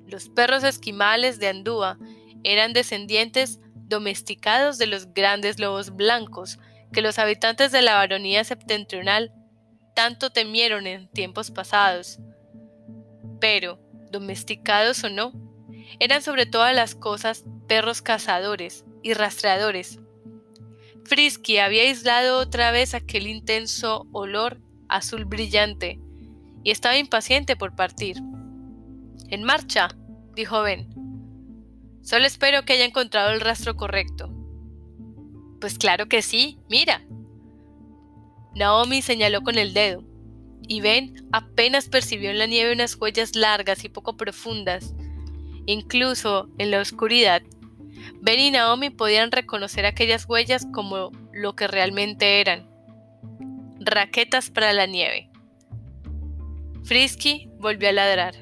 Los 0.07 0.29
perros 0.29 0.63
esquimales 0.63 1.39
de 1.39 1.49
Andúa 1.49 1.99
eran 2.45 2.73
descendientes 2.73 3.59
domesticados 3.75 4.79
de 4.79 4.87
los 4.87 5.13
grandes 5.13 5.59
lobos 5.59 5.95
blancos 5.95 6.59
que 6.93 7.03
los 7.03 7.19
habitantes 7.19 7.73
de 7.73 7.83
la 7.83 7.97
baronía 7.97 8.45
septentrional 8.45 9.33
tanto 9.97 10.29
temieron 10.29 10.87
en 10.87 11.09
tiempos 11.09 11.51
pasados. 11.51 12.19
Pero, 13.41 13.81
domesticados 14.13 15.03
o 15.05 15.09
no, 15.09 15.33
eran 15.99 16.21
sobre 16.21 16.45
todas 16.45 16.75
las 16.75 16.95
cosas 16.95 17.45
perros 17.67 18.03
cazadores 18.03 18.85
y 19.03 19.15
rastreadores. 19.15 19.99
Frisky 21.05 21.59
había 21.59 21.83
aislado 21.83 22.39
otra 22.39 22.73
vez 22.73 22.93
aquel 22.93 23.27
intenso 23.27 24.07
olor 24.13 24.61
azul 24.89 25.25
brillante 25.25 25.99
y 26.63 26.73
estaba 26.73 26.99
impaciente 26.99 27.57
por 27.57 27.75
partir. 27.75 28.19
En 29.29 29.45
marcha, 29.45 29.89
dijo 30.35 30.61
Ben. 30.61 30.89
Solo 32.03 32.27
espero 32.27 32.65
que 32.65 32.75
haya 32.75 32.85
encontrado 32.85 33.33
el 33.33 33.41
rastro 33.41 33.77
correcto. 33.77 34.31
Pues 35.59 35.79
claro 35.79 36.07
que 36.07 36.21
sí, 36.21 36.59
mira. 36.69 37.03
Naomi 38.57 39.03
señaló 39.03 39.43
con 39.43 39.59
el 39.59 39.75
dedo, 39.75 40.03
y 40.67 40.81
Ben 40.81 41.29
apenas 41.31 41.91
percibió 41.91 42.31
en 42.31 42.39
la 42.39 42.47
nieve 42.47 42.73
unas 42.73 42.97
huellas 42.97 43.37
largas 43.37 43.85
y 43.85 43.91
poco 43.91 44.17
profundas. 44.17 44.95
Incluso 45.67 46.49
en 46.57 46.71
la 46.71 46.81
oscuridad, 46.81 47.43
Ben 48.23 48.41
y 48.41 48.51
Naomi 48.51 48.89
podían 48.89 49.31
reconocer 49.31 49.85
aquellas 49.85 50.27
huellas 50.27 50.67
como 50.73 51.13
lo 51.35 51.55
que 51.55 51.69
realmente 51.69 52.41
eran. 52.41 52.67
Raquetas 53.79 54.49
para 54.49 54.73
la 54.73 54.87
nieve. 54.87 55.29
Frisky 56.83 57.51
volvió 57.59 57.91
a 57.91 57.93
ladrar. 57.93 58.37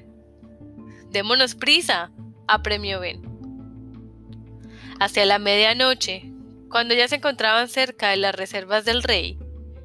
Démonos 1.10 1.56
prisa, 1.56 2.12
apremió 2.46 3.00
Ben. 3.00 3.20
Hacia 5.00 5.26
la 5.26 5.40
medianoche, 5.40 6.30
cuando 6.70 6.94
ya 6.94 7.08
se 7.08 7.16
encontraban 7.16 7.68
cerca 7.68 8.10
de 8.10 8.16
las 8.18 8.34
reservas 8.34 8.84
del 8.84 9.02
rey, 9.02 9.38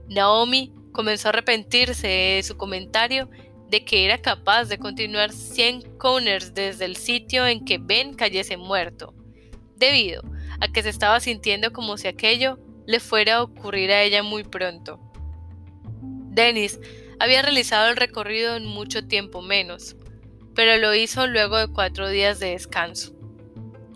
Naomi 0.10 0.74
comenzó 0.92 1.28
a 1.28 1.30
arrepentirse 1.30 2.08
de 2.08 2.44
su 2.44 2.58
comentario 2.58 3.30
de 3.70 3.86
que 3.86 4.06
era 4.06 4.18
capaz 4.18 4.66
de 4.66 4.80
continuar 4.80 5.32
100 5.32 5.98
corners 5.98 6.54
desde 6.54 6.86
el 6.86 6.96
sitio 6.96 7.46
en 7.46 7.64
que 7.64 7.78
Ben 7.78 8.16
cayese 8.16 8.58
muerto, 8.58 9.14
debido 9.76 10.24
a 10.60 10.68
que 10.68 10.82
se 10.82 10.90
estaba 10.90 11.20
sintiendo 11.20 11.72
como 11.72 11.98
si 11.98 12.08
aquello 12.08 12.60
le 12.88 13.00
fuera 13.00 13.36
a 13.36 13.44
ocurrir 13.44 13.92
a 13.92 14.02
ella 14.02 14.24
muy 14.24 14.44
pronto. 14.44 15.00
Dennis 16.02 16.80
había 17.20 17.42
realizado 17.42 17.90
el 17.90 17.98
recorrido 17.98 18.56
en 18.56 18.66
mucho 18.66 19.08
tiempo 19.08 19.42
menos, 19.42 19.96
pero 20.56 20.78
lo 20.78 20.96
hizo 20.96 21.28
luego 21.28 21.58
de 21.58 21.68
cuatro 21.68 22.10
días 22.10 22.40
de 22.40 22.52
descanso. 22.52 23.14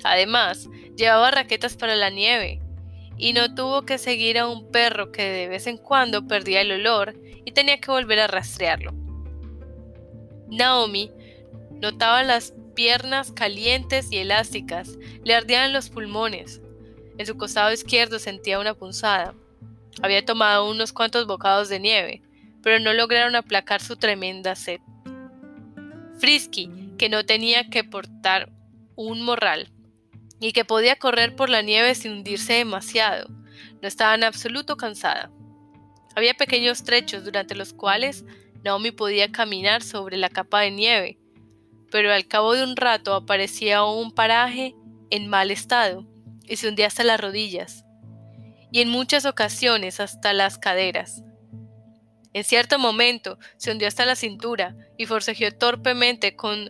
Además, 0.04 0.70
llevaba 0.96 1.32
raquetas 1.32 1.76
para 1.76 1.96
la 1.96 2.10
nieve, 2.10 2.62
y 3.18 3.34
no 3.34 3.54
tuvo 3.54 3.84
que 3.84 3.98
seguir 3.98 4.38
a 4.38 4.48
un 4.48 4.72
perro 4.72 5.12
que 5.12 5.24
de 5.24 5.48
vez 5.48 5.68
en 5.68 5.78
cuando 5.78 6.28
perdía 6.28 6.62
el 6.62 6.72
olor 6.72 7.16
y 7.46 7.52
tenía 7.52 7.80
que 7.80 7.92
volver 7.92 8.20
a 8.20 8.28
rastrearlo. 8.28 8.94
Naomi 10.50 11.12
notaba 11.82 12.24
las 12.24 12.54
piernas 12.76 13.32
calientes 13.32 14.12
y 14.12 14.18
elásticas, 14.18 14.98
le 15.24 15.36
ardían 15.36 15.74
los 15.74 15.90
pulmones. 15.90 16.62
En 17.18 17.26
su 17.26 17.38
costado 17.38 17.72
izquierdo 17.72 18.20
sentía 18.20 18.60
una 18.60 18.74
punzada. 18.74 19.36
Había 20.02 20.26
tomado 20.26 20.70
unos 20.70 20.92
cuantos 20.92 21.28
bocados 21.28 21.70
de 21.70 21.80
nieve, 21.80 22.22
pero 22.64 22.80
no 22.80 22.94
lograron 22.94 23.36
aplacar 23.36 23.82
su 23.82 23.96
tremenda 23.96 24.56
sed. 24.56 24.80
Frisky, 26.18 26.70
que 26.98 27.10
no 27.10 27.26
tenía 27.26 27.70
que 27.70 27.84
portar 27.84 28.52
un 28.96 29.22
morral, 29.22 29.70
y 30.44 30.52
que 30.52 30.66
podía 30.66 30.98
correr 30.98 31.38
por 31.38 31.50
la 31.50 31.62
nieve 31.62 31.96
sin 31.96 32.12
hundirse 32.12 32.52
demasiado. 32.52 33.30
No 33.82 33.88
estaba 33.88 34.14
en 34.14 34.26
absoluto 34.26 34.76
cansada. 34.76 35.32
Había 36.18 36.34
pequeños 36.34 36.84
trechos 36.84 37.24
durante 37.24 37.56
los 37.56 37.72
cuales 37.72 38.26
Naomi 38.62 38.92
podía 38.92 39.32
caminar 39.32 39.84
sobre 39.84 40.18
la 40.18 40.28
capa 40.28 40.60
de 40.60 40.72
nieve, 40.72 41.18
pero 41.90 42.12
al 42.12 42.28
cabo 42.28 42.56
de 42.56 42.64
un 42.64 42.76
rato 42.76 43.14
aparecía 43.14 43.86
un 43.86 44.14
paraje 44.14 44.76
en 45.12 45.30
mal 45.30 45.50
estado 45.50 46.06
y 46.44 46.58
se 46.58 46.68
hundía 46.68 46.88
hasta 46.88 47.06
las 47.06 47.22
rodillas, 47.22 47.86
y 48.70 48.82
en 48.82 48.90
muchas 48.90 49.26
ocasiones 49.26 50.02
hasta 50.02 50.34
las 50.34 50.58
caderas. 50.58 51.24
En 52.34 52.44
cierto 52.44 52.80
momento 52.80 53.40
se 53.56 53.72
hundió 53.72 53.88
hasta 53.88 54.06
la 54.06 54.18
cintura 54.18 54.76
y 54.98 55.06
forcejeó 55.06 55.58
torpemente 55.58 56.36
con 56.36 56.70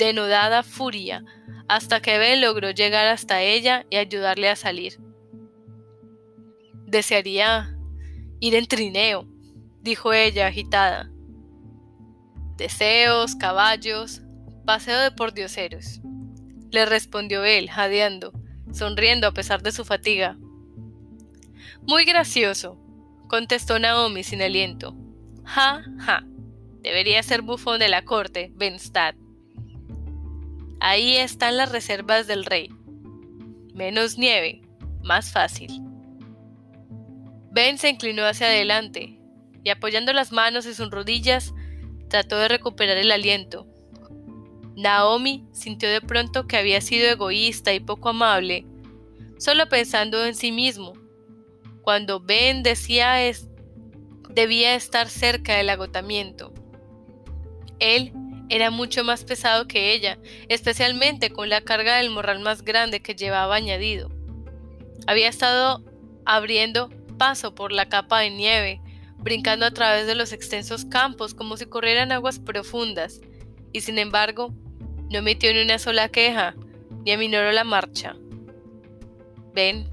denodada 0.00 0.62
furia 0.62 1.22
hasta 1.68 2.00
que 2.00 2.18
Ben 2.18 2.40
logró 2.40 2.70
llegar 2.70 3.06
hasta 3.06 3.42
ella 3.42 3.84
y 3.90 3.96
ayudarle 3.96 4.48
a 4.48 4.56
salir. 4.56 4.98
Desearía 6.86 7.76
ir 8.40 8.54
en 8.54 8.66
trineo, 8.66 9.28
dijo 9.82 10.12
ella 10.12 10.46
agitada. 10.46 11.10
Deseos, 12.56 13.36
caballos, 13.36 14.22
paseo 14.64 14.98
de 14.98 15.12
pordioseros, 15.12 16.00
le 16.70 16.86
respondió 16.86 17.44
él, 17.44 17.70
jadeando, 17.70 18.32
sonriendo 18.72 19.28
a 19.28 19.32
pesar 19.32 19.62
de 19.62 19.70
su 19.70 19.84
fatiga. 19.84 20.38
Muy 21.82 22.04
gracioso, 22.04 22.78
contestó 23.28 23.78
Naomi 23.78 24.24
sin 24.24 24.42
aliento. 24.42 24.96
Ja, 25.44 25.84
ja. 25.98 26.24
Debería 26.80 27.22
ser 27.22 27.42
bufón 27.42 27.78
de 27.78 27.88
la 27.88 28.02
corte, 28.02 28.50
Benstad. 28.54 29.14
Ahí 30.80 31.16
están 31.16 31.58
las 31.58 31.70
reservas 31.70 32.26
del 32.26 32.44
rey. 32.46 32.70
Menos 33.74 34.16
nieve, 34.16 34.62
más 35.02 35.30
fácil. 35.30 35.70
Ben 37.50 37.76
se 37.78 37.90
inclinó 37.90 38.24
hacia 38.24 38.46
adelante 38.46 39.18
y 39.62 39.70
apoyando 39.70 40.12
las 40.12 40.32
manos 40.32 40.64
en 40.64 40.74
sus 40.74 40.90
rodillas, 40.90 41.52
trató 42.08 42.38
de 42.38 42.48
recuperar 42.48 42.96
el 42.96 43.12
aliento. 43.12 43.66
Naomi 44.74 45.46
sintió 45.52 45.90
de 45.90 46.00
pronto 46.00 46.46
que 46.46 46.56
había 46.56 46.80
sido 46.80 47.08
egoísta 47.08 47.74
y 47.74 47.80
poco 47.80 48.08
amable, 48.08 48.64
solo 49.38 49.68
pensando 49.68 50.24
en 50.24 50.34
sí 50.34 50.50
mismo. 50.50 50.94
Cuando 51.82 52.20
Ben 52.20 52.62
decía 52.62 53.22
es, 53.22 53.48
debía 54.30 54.74
estar 54.74 55.08
cerca 55.08 55.56
del 55.56 55.68
agotamiento. 55.68 56.54
Él 57.78 58.12
era 58.50 58.70
mucho 58.70 59.04
más 59.04 59.24
pesado 59.24 59.66
que 59.66 59.94
ella, 59.94 60.18
especialmente 60.48 61.30
con 61.30 61.48
la 61.48 61.62
carga 61.62 61.96
del 61.96 62.10
morral 62.10 62.40
más 62.40 62.62
grande 62.62 63.00
que 63.00 63.14
llevaba 63.14 63.54
añadido. 63.54 64.10
Había 65.06 65.28
estado 65.28 65.84
abriendo 66.26 66.90
paso 67.16 67.54
por 67.54 67.72
la 67.72 67.88
capa 67.88 68.20
de 68.20 68.30
nieve, 68.30 68.80
brincando 69.18 69.64
a 69.66 69.70
través 69.70 70.06
de 70.06 70.16
los 70.16 70.32
extensos 70.32 70.84
campos 70.84 71.32
como 71.32 71.56
si 71.56 71.66
corrieran 71.66 72.10
aguas 72.10 72.40
profundas, 72.40 73.20
y 73.72 73.82
sin 73.82 73.98
embargo, 73.98 74.52
no 75.10 75.18
emitió 75.18 75.52
ni 75.52 75.62
una 75.62 75.78
sola 75.78 76.08
queja, 76.08 76.56
ni 77.04 77.12
aminoró 77.12 77.52
la 77.52 77.64
marcha. 77.64 78.16
Ven, 79.54 79.88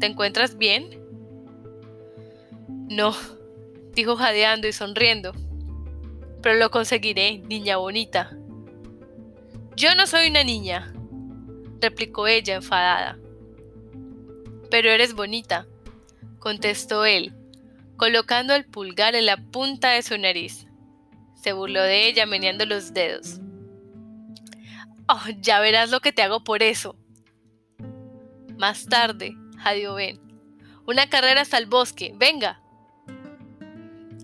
¿te 0.00 0.06
encuentras 0.06 0.58
bien? 0.58 1.00
No, 2.68 3.14
dijo 3.94 4.16
jadeando 4.16 4.68
y 4.68 4.72
sonriendo. 4.72 5.32
Pero 6.42 6.56
lo 6.56 6.70
conseguiré, 6.70 7.38
niña 7.38 7.76
bonita. 7.76 8.36
Yo 9.76 9.94
no 9.94 10.06
soy 10.06 10.28
una 10.28 10.44
niña, 10.44 10.92
replicó 11.80 12.26
ella 12.26 12.54
enfadada. 12.54 13.18
Pero 14.70 14.90
eres 14.90 15.14
bonita, 15.14 15.66
contestó 16.38 17.04
él, 17.04 17.34
colocando 17.96 18.54
el 18.54 18.64
pulgar 18.64 19.14
en 19.14 19.26
la 19.26 19.36
punta 19.36 19.90
de 19.90 20.02
su 20.02 20.16
nariz. 20.18 20.66
Se 21.34 21.52
burló 21.52 21.82
de 21.82 22.08
ella 22.08 22.26
meneando 22.26 22.66
los 22.66 22.92
dedos. 22.92 23.40
Oh, 25.08 25.28
ya 25.40 25.60
verás 25.60 25.90
lo 25.90 26.00
que 26.00 26.12
te 26.12 26.22
hago 26.22 26.44
por 26.44 26.62
eso. 26.62 26.94
Más 28.58 28.86
tarde, 28.86 29.34
jadeó 29.58 29.94
Ben. 29.94 30.20
Una 30.86 31.08
carrera 31.08 31.40
hasta 31.40 31.58
el 31.58 31.66
bosque, 31.66 32.12
venga. 32.16 32.60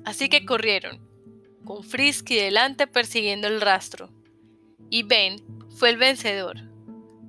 Así 0.04 0.28
que 0.28 0.44
corrieron, 0.44 1.05
con 1.66 1.84
Frisky 1.84 2.36
delante 2.36 2.86
persiguiendo 2.86 3.46
el 3.48 3.60
rastro. 3.60 4.08
Y 4.88 5.02
Ben 5.02 5.44
fue 5.76 5.90
el 5.90 5.98
vencedor, 5.98 6.56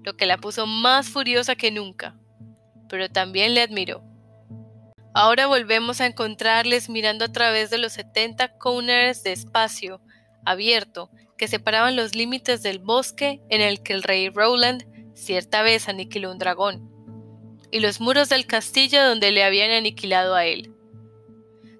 lo 0.03 0.15
que 0.15 0.25
la 0.25 0.37
puso 0.37 0.65
más 0.65 1.09
furiosa 1.09 1.55
que 1.55 1.71
nunca, 1.71 2.17
pero 2.87 3.09
también 3.09 3.53
le 3.53 3.61
admiró. 3.61 4.01
Ahora 5.13 5.47
volvemos 5.47 5.99
a 5.99 6.05
encontrarles 6.05 6.87
mirando 6.87 7.25
a 7.25 7.31
través 7.31 7.69
de 7.69 7.79
los 7.79 7.93
70 7.93 8.57
corners 8.59 9.23
de 9.23 9.33
espacio 9.33 9.99
abierto 10.45 11.09
que 11.37 11.47
separaban 11.47 11.95
los 11.95 12.15
límites 12.15 12.63
del 12.63 12.79
bosque 12.79 13.41
en 13.49 13.61
el 13.61 13.81
que 13.81 13.93
el 13.93 14.03
rey 14.03 14.29
Roland 14.29 14.85
cierta 15.15 15.63
vez 15.63 15.89
aniquiló 15.89 16.31
un 16.31 16.37
dragón, 16.37 16.91
y 17.71 17.79
los 17.79 17.99
muros 17.99 18.29
del 18.29 18.45
castillo 18.45 19.03
donde 19.03 19.31
le 19.31 19.43
habían 19.43 19.71
aniquilado 19.71 20.35
a 20.35 20.45
él. 20.45 20.76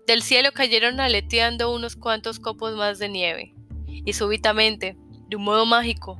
Del 0.08 0.22
cielo 0.22 0.54
cayeron 0.54 1.02
aleteando 1.02 1.76
unos 1.76 1.98
cuantos 1.98 2.40
copos 2.40 2.78
más 2.78 2.98
de 2.98 3.10
nieve, 3.10 3.54
y 3.88 4.14
súbitamente, 4.14 4.96
de 5.28 5.36
un 5.36 5.44
modo 5.44 5.66
mágico, 5.66 6.18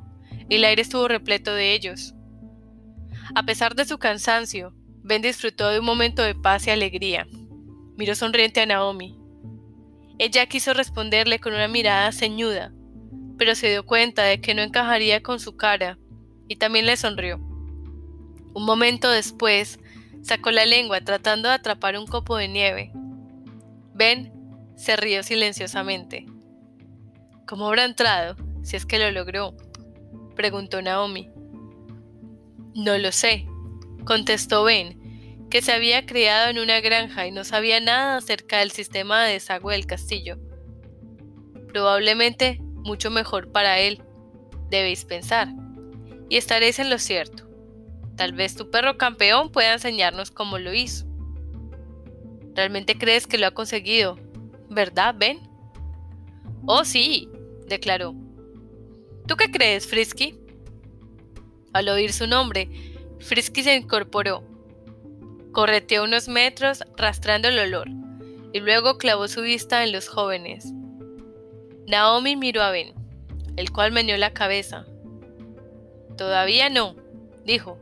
el 0.50 0.66
aire 0.66 0.82
estuvo 0.82 1.08
repleto 1.08 1.54
de 1.54 1.74
ellos. 1.74 2.14
A 3.34 3.44
pesar 3.44 3.76
de 3.76 3.86
su 3.86 3.98
cansancio, 3.98 4.74
Ben 5.04 5.22
disfrutó 5.22 5.70
de 5.70 5.80
un 5.80 5.86
momento 5.86 6.22
de 6.22 6.36
paz 6.36 6.68
y 6.68 6.72
alegría. 6.72 7.28
Miró 7.96 8.14
sonriente 8.14 8.60
a 8.60 8.66
Naomi. 8.66 9.18
Ella 10.20 10.48
quiso 10.48 10.74
responderle 10.74 11.40
con 11.40 11.54
una 11.54 11.70
mirada 11.70 12.12
ceñuda, 12.12 12.74
pero 13.38 13.56
se 13.56 13.70
dio 13.70 13.86
cuenta 13.86 14.24
de 14.24 14.42
que 14.42 14.54
no 14.54 14.64
encajaría 14.64 15.24
con 15.24 15.40
su 15.40 15.56
cara 15.56 15.98
y 16.50 16.58
también 16.58 16.88
le 16.88 16.98
sonrió. 16.98 17.38
Un 18.54 18.66
momento 18.66 19.10
después, 19.10 19.80
sacó 20.24 20.52
la 20.52 20.66
lengua 20.66 21.00
tratando 21.00 21.48
de 21.48 21.56
atrapar 21.56 21.98
un 21.98 22.06
copo 22.06 22.36
de 22.36 22.50
nieve. 22.50 22.92
Ben 23.98 24.32
se 24.76 24.96
rió 24.96 25.24
silenciosamente. 25.24 26.28
¿Cómo 27.48 27.68
habrá 27.68 27.84
entrado, 27.84 28.36
si 28.62 28.76
es 28.76 28.86
que 28.86 29.00
lo 29.00 29.10
logró? 29.10 29.58
preguntó 30.36 30.84
Naomi. 30.84 31.32
No 32.76 32.96
lo 33.00 33.12
sé, 33.12 33.48
contestó 34.06 34.64
Ben, 34.64 35.48
que 35.50 35.64
se 35.64 35.72
había 35.72 36.06
criado 36.06 36.52
en 36.52 36.60
una 36.60 36.80
granja 36.80 37.26
y 37.26 37.32
no 37.32 37.44
sabía 37.44 37.80
nada 37.80 38.18
acerca 38.18 38.60
del 38.60 38.70
sistema 38.70 39.24
de 39.24 39.34
desagüe 39.34 39.74
del 39.74 39.88
castillo. 39.88 40.38
Probablemente 41.70 42.60
mucho 42.62 43.10
mejor 43.10 43.52
para 43.52 43.80
él, 43.80 44.04
debéis 44.70 45.06
pensar, 45.06 45.48
y 46.30 46.38
estaréis 46.38 46.78
en 46.78 46.92
lo 46.92 47.00
cierto. 47.00 47.50
Tal 48.16 48.34
vez 48.34 48.56
tu 48.56 48.70
perro 48.70 49.00
campeón 49.00 49.52
pueda 49.52 49.74
enseñarnos 49.74 50.30
cómo 50.30 50.60
lo 50.60 50.72
hizo. 50.76 51.07
¿Realmente 52.58 52.98
crees 52.98 53.28
que 53.28 53.38
lo 53.38 53.46
ha 53.46 53.52
conseguido? 53.52 54.18
¿Verdad, 54.68 55.14
Ben? 55.16 55.40
Oh, 56.66 56.84
sí, 56.84 57.30
declaró. 57.68 58.16
¿Tú 59.28 59.36
qué 59.36 59.52
crees, 59.52 59.86
Frisky? 59.86 60.40
Al 61.72 61.88
oír 61.88 62.12
su 62.12 62.26
nombre, 62.26 62.68
Frisky 63.20 63.62
se 63.62 63.76
incorporó. 63.76 64.44
Correteó 65.52 66.04
unos 66.04 66.30
metros 66.30 66.84
rastrando 66.98 67.48
el 67.48 67.60
olor 67.60 67.90
y 68.54 68.60
luego 68.60 68.98
clavó 68.98 69.28
su 69.28 69.44
vista 69.44 69.84
en 69.84 69.92
los 69.92 70.08
jóvenes. 70.08 70.74
Naomi 71.86 72.36
miró 72.38 72.64
a 72.64 72.72
Ben, 72.72 72.96
el 73.56 73.72
cual 73.72 73.92
meneó 73.92 74.18
la 74.18 74.34
cabeza. 74.34 74.88
Todavía 76.18 76.72
no, 76.72 76.96
dijo. 77.46 77.78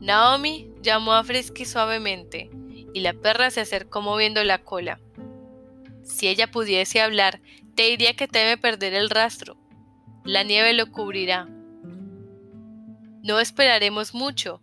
Naomi 0.00 0.72
llamó 0.80 1.12
a 1.12 1.22
Frisky 1.22 1.66
suavemente 1.66 2.50
y 2.92 3.00
la 3.00 3.12
perra 3.12 3.50
se 3.50 3.60
acercó 3.60 4.00
moviendo 4.02 4.42
la 4.44 4.58
cola. 4.58 5.00
Si 6.02 6.28
ella 6.28 6.50
pudiese 6.50 7.00
hablar, 7.00 7.40
te 7.74 7.84
diría 7.84 8.14
que 8.14 8.28
teme 8.28 8.56
perder 8.56 8.94
el 8.94 9.10
rastro. 9.10 9.56
La 10.24 10.42
nieve 10.42 10.72
lo 10.72 10.90
cubrirá. 10.90 11.48
No 13.22 13.38
esperaremos 13.38 14.14
mucho. 14.14 14.60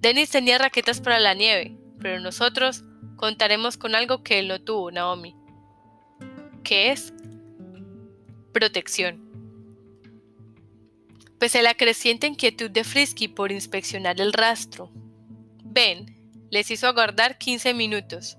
Dennis 0.00 0.30
tenía 0.30 0.58
raquetas 0.58 1.00
para 1.00 1.20
la 1.20 1.34
nieve, 1.34 1.76
pero 1.98 2.20
nosotros 2.20 2.84
contaremos 3.16 3.76
con 3.76 3.94
algo 3.94 4.22
que 4.22 4.38
él 4.38 4.48
no 4.48 4.60
tuvo, 4.60 4.90
Naomi. 4.90 5.34
¿Qué 6.62 6.92
es? 6.92 7.12
Protección. 8.52 9.24
Pese 11.38 11.58
a 11.58 11.62
la 11.62 11.74
creciente 11.74 12.26
inquietud 12.26 12.70
de 12.70 12.84
Frisky 12.84 13.28
por 13.28 13.52
inspeccionar 13.52 14.20
el 14.20 14.32
rastro, 14.32 14.90
Ben 15.62 16.13
les 16.54 16.70
hizo 16.70 16.86
aguardar 16.86 17.36
15 17.36 17.74
minutos. 17.74 18.38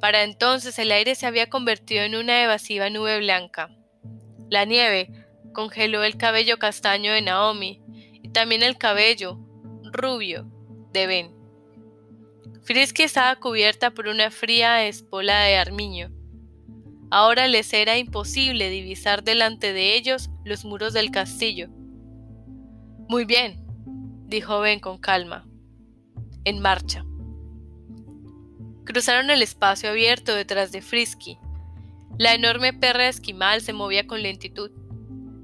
Para 0.00 0.22
entonces 0.22 0.78
el 0.78 0.90
aire 0.90 1.14
se 1.14 1.26
había 1.26 1.50
convertido 1.50 2.02
en 2.02 2.14
una 2.14 2.42
evasiva 2.42 2.88
nube 2.88 3.18
blanca. 3.18 3.68
La 4.48 4.64
nieve 4.64 5.10
congeló 5.52 6.02
el 6.02 6.16
cabello 6.16 6.58
castaño 6.58 7.12
de 7.12 7.20
Naomi 7.20 7.82
y 8.22 8.30
también 8.30 8.62
el 8.62 8.78
cabello 8.78 9.38
rubio 9.92 10.50
de 10.94 11.06
Ben. 11.06 11.34
Frisky 12.62 13.02
estaba 13.02 13.36
cubierta 13.36 13.90
por 13.90 14.08
una 14.08 14.30
fría 14.30 14.86
espola 14.86 15.42
de 15.42 15.58
armiño. 15.58 16.10
Ahora 17.10 17.48
les 17.48 17.70
era 17.74 17.98
imposible 17.98 18.70
divisar 18.70 19.24
delante 19.24 19.74
de 19.74 19.94
ellos 19.94 20.30
los 20.46 20.64
muros 20.64 20.94
del 20.94 21.10
castillo. 21.10 21.68
Muy 23.10 23.26
bien, 23.26 23.62
dijo 24.26 24.60
Ben 24.60 24.80
con 24.80 24.96
calma. 24.96 25.46
En 26.46 26.60
marcha. 26.60 27.04
Cruzaron 28.92 29.30
el 29.30 29.40
espacio 29.40 29.90
abierto 29.90 30.34
detrás 30.34 30.72
de 30.72 30.82
Frisky. 30.82 31.38
La 32.18 32.34
enorme 32.34 32.72
perra 32.72 33.06
esquimal 33.06 33.60
se 33.60 33.72
movía 33.72 34.08
con 34.08 34.20
lentitud, 34.20 34.72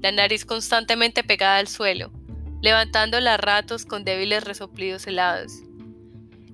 la 0.01 0.11
nariz 0.11 0.43
constantemente 0.43 1.23
pegada 1.23 1.55
al 1.55 1.69
suelo, 1.69 2.11
levantándola 2.61 3.35
a 3.35 3.37
ratos 3.37 3.85
con 3.85 4.03
débiles 4.03 4.43
resoplidos 4.43 5.07
helados. 5.07 5.63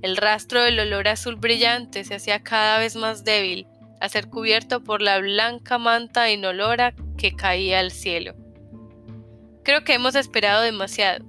El 0.03 0.17
rastro 0.17 0.61
del 0.61 0.79
olor 0.79 1.07
azul 1.07 1.35
brillante 1.35 2.03
se 2.03 2.13
hacía 2.13 2.43
cada 2.43 2.77
vez 2.77 2.95
más 2.95 3.23
débil 3.23 3.65
a 3.99 4.07
ser 4.07 4.29
cubierto 4.29 4.83
por 4.83 5.01
la 5.01 5.17
blanca 5.17 5.79
manta 5.79 6.29
inolora 6.29 6.93
que 7.17 7.35
caía 7.35 7.79
al 7.79 7.89
cielo. 7.89 8.35
Creo 9.63 9.83
que 9.83 9.95
hemos 9.95 10.13
esperado 10.13 10.61
demasiado, 10.61 11.25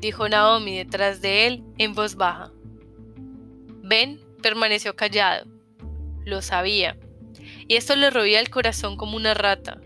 dijo 0.00 0.28
Naomi 0.28 0.76
detrás 0.76 1.22
de 1.22 1.46
él 1.46 1.64
en 1.78 1.94
voz 1.94 2.16
baja. 2.16 2.52
Ben 3.82 4.20
permaneció 4.42 4.96
callado. 4.96 5.46
Lo 6.24 6.42
sabía, 6.42 6.98
y 7.68 7.76
esto 7.76 7.96
le 7.96 8.10
roía 8.10 8.40
el 8.40 8.50
corazón 8.50 8.96
como 8.96 9.16
una 9.16 9.34
rata. 9.34 9.80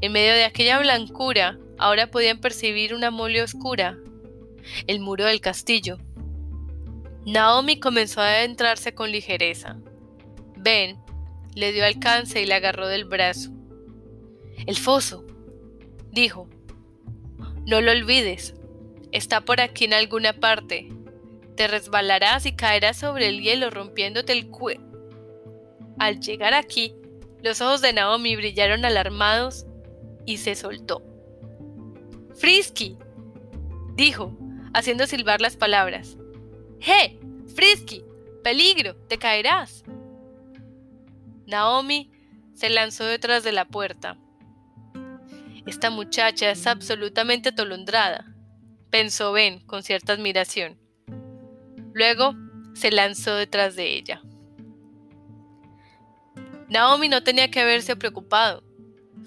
En 0.00 0.12
medio 0.12 0.32
de 0.34 0.44
aquella 0.44 0.78
blancura, 0.78 1.58
ahora 1.78 2.10
podían 2.10 2.40
percibir 2.40 2.94
una 2.94 3.10
mole 3.10 3.42
oscura, 3.42 3.98
el 4.86 5.00
muro 5.00 5.24
del 5.24 5.40
castillo. 5.40 5.98
Naomi 7.26 7.80
comenzó 7.80 8.20
a 8.20 8.28
adentrarse 8.28 8.94
con 8.94 9.10
ligereza. 9.10 9.78
Ben 10.56 10.98
le 11.54 11.72
dio 11.72 11.84
alcance 11.84 12.40
y 12.40 12.46
le 12.46 12.54
agarró 12.54 12.86
del 12.86 13.04
brazo. 13.04 13.50
El 14.66 14.76
foso, 14.76 15.24
dijo. 16.12 16.48
No 17.66 17.80
lo 17.80 17.90
olvides. 17.90 18.54
Está 19.10 19.40
por 19.40 19.60
aquí 19.60 19.86
en 19.86 19.94
alguna 19.94 20.34
parte. 20.34 20.88
Te 21.56 21.68
resbalarás 21.68 22.46
y 22.46 22.54
caerás 22.54 22.98
sobre 22.98 23.28
el 23.28 23.40
hielo 23.40 23.70
rompiéndote 23.70 24.32
el 24.32 24.48
cuello. 24.48 24.82
Al 25.98 26.20
llegar 26.20 26.52
aquí, 26.52 26.94
los 27.42 27.60
ojos 27.60 27.80
de 27.80 27.92
Naomi 27.92 28.36
brillaron 28.36 28.84
alarmados 28.84 29.66
y 30.26 30.36
se 30.38 30.54
soltó. 30.54 31.02
Frisky, 32.34 32.98
dijo, 33.94 34.36
haciendo 34.74 35.06
silbar 35.06 35.40
las 35.40 35.56
palabras. 35.56 36.18
¡Eh! 36.86 37.18
¡Frisky! 37.54 38.04
¡Peligro! 38.44 38.94
¡Te 39.08 39.16
caerás! 39.16 39.84
Naomi 41.46 42.10
se 42.54 42.68
lanzó 42.68 43.04
detrás 43.04 43.44
de 43.44 43.52
la 43.52 43.64
puerta. 43.64 44.18
Esta 45.66 45.90
muchacha 45.90 46.50
es 46.50 46.66
absolutamente 46.66 47.48
atolondrada, 47.48 48.34
pensó 48.90 49.32
Ben 49.32 49.60
con 49.60 49.82
cierta 49.82 50.12
admiración. 50.12 50.78
Luego 51.96 52.34
se 52.74 52.90
lanzó 52.90 53.36
detrás 53.36 53.74
de 53.74 53.96
ella. 53.96 54.20
Naomi 56.68 57.08
no 57.08 57.22
tenía 57.22 57.50
que 57.50 57.60
haberse 57.60 57.96
preocupado. 57.96 58.62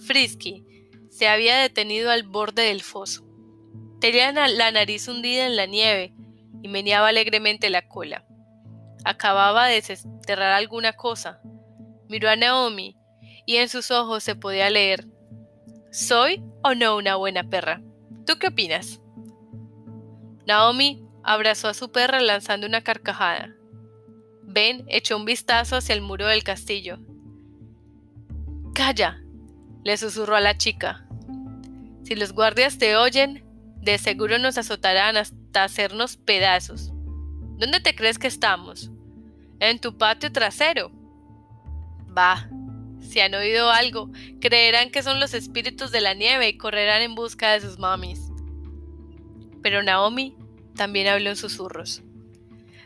Frisky 0.05 0.63
se 1.10 1.27
había 1.27 1.58
detenido 1.58 2.12
al 2.12 2.21
borde 2.21 2.62
del 2.62 2.84
foso. 2.84 3.25
Tenía 3.99 4.32
la 4.32 4.69
nariz 4.69 5.08
hundida 5.08 5.47
en 5.47 5.55
la 5.55 5.65
nieve 5.65 6.13
y 6.62 6.67
meneaba 6.67 7.08
alegremente 7.08 7.71
la 7.71 7.88
cola. 7.88 8.23
Acababa 9.03 9.65
de 9.65 9.82
desterrar 9.82 10.53
alguna 10.53 10.93
cosa, 10.93 11.41
Miró 12.08 12.29
a 12.29 12.36
Naomi 12.36 12.95
y 13.47 13.55
en 13.55 13.67
sus 13.67 13.89
ojos 13.89 14.23
se 14.23 14.36
podía 14.36 14.69
leer, 14.69 15.08
¿soy 15.91 16.43
o 16.63 16.75
no 16.75 16.97
una 16.97 17.15
buena 17.15 17.49
perra? 17.49 17.82
¿Tú 18.27 18.38
qué 18.38 18.49
opinas? 18.49 19.01
Naomi 20.45 21.09
abrazó 21.23 21.67
a 21.67 21.73
su 21.73 21.91
perra 21.91 22.19
lanzando 22.21 22.67
una 22.67 22.82
carcajada. 22.82 23.55
Ben 24.43 24.84
echó 24.88 25.17
un 25.17 25.25
vistazo 25.25 25.75
hacia 25.75 25.93
el 25.93 26.01
muro 26.01 26.27
del 26.27 26.43
castillo. 26.43 26.99
Calla, 28.74 29.22
le 29.84 29.97
susurró 29.97 30.36
a 30.36 30.41
la 30.41 30.57
chica. 30.57 31.05
Si 32.03 32.15
los 32.15 32.34
guardias 32.34 32.78
te 32.78 32.95
oyen, 32.95 33.43
de 33.82 33.97
seguro 33.97 34.39
nos 34.39 34.57
azotarán 34.57 35.17
hasta 35.17 35.63
hacernos 35.63 36.17
pedazos. 36.17 36.91
¿Dónde 37.57 37.80
te 37.80 37.95
crees 37.95 38.17
que 38.17 38.28
estamos? 38.28 38.91
En 39.59 39.80
tu 39.80 39.97
patio 39.97 40.32
trasero. 40.32 40.91
Bah, 42.07 42.49
si 43.01 43.20
han 43.20 43.36
oído 43.36 43.70
algo, 43.70 44.09
creerán 44.41 44.91
que 44.91 45.03
son 45.03 45.20
los 45.20 45.34
espíritus 45.34 45.91
de 45.91 46.01
la 46.01 46.13
nieve 46.13 46.49
y 46.49 46.57
correrán 46.57 47.01
en 47.01 47.15
busca 47.15 47.51
de 47.51 47.61
sus 47.61 47.78
mamis. 47.78 48.32
Pero 49.61 49.84
Naomi 49.84 50.36
también 50.80 51.07
habló 51.07 51.32
en 51.32 51.36
susurros. 51.36 52.03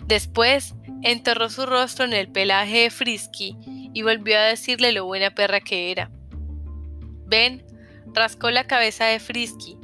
Después 0.07 0.73
enterró 1.03 1.51
su 1.51 1.67
rostro 1.67 2.05
en 2.05 2.13
el 2.13 2.27
pelaje 2.27 2.79
de 2.79 2.89
Frisky 2.89 3.55
y 3.93 4.01
volvió 4.01 4.35
a 4.35 4.45
decirle 4.45 4.91
lo 4.91 5.05
buena 5.05 5.35
perra 5.35 5.61
que 5.61 5.91
era. 5.91 6.09
Ben 7.27 7.63
rascó 8.11 8.49
la 8.49 8.63
cabeza 8.63 9.05
de 9.05 9.19
Frisky. 9.19 9.77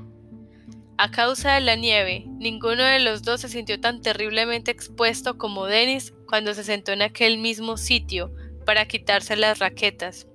A 0.98 1.12
causa 1.12 1.54
de 1.54 1.62
la 1.62 1.76
nieve, 1.76 2.26
ninguno 2.40 2.82
de 2.82 3.00
los 3.00 3.22
dos 3.22 3.42
se 3.42 3.50
sintió 3.50 3.80
tan 3.80 4.02
terriblemente 4.02 4.72
expuesto 4.72 5.38
como 5.38 5.68
Dennis 5.68 6.12
cuando 6.28 6.56
se 6.56 6.64
sentó 6.64 6.92
en 6.92 7.04
aquel 7.04 7.38
mismo 7.38 7.78
sitio 7.78 8.34
para 8.66 8.88
quitarse 8.88 9.36
las 9.36 9.60
raquetas. 9.60 10.26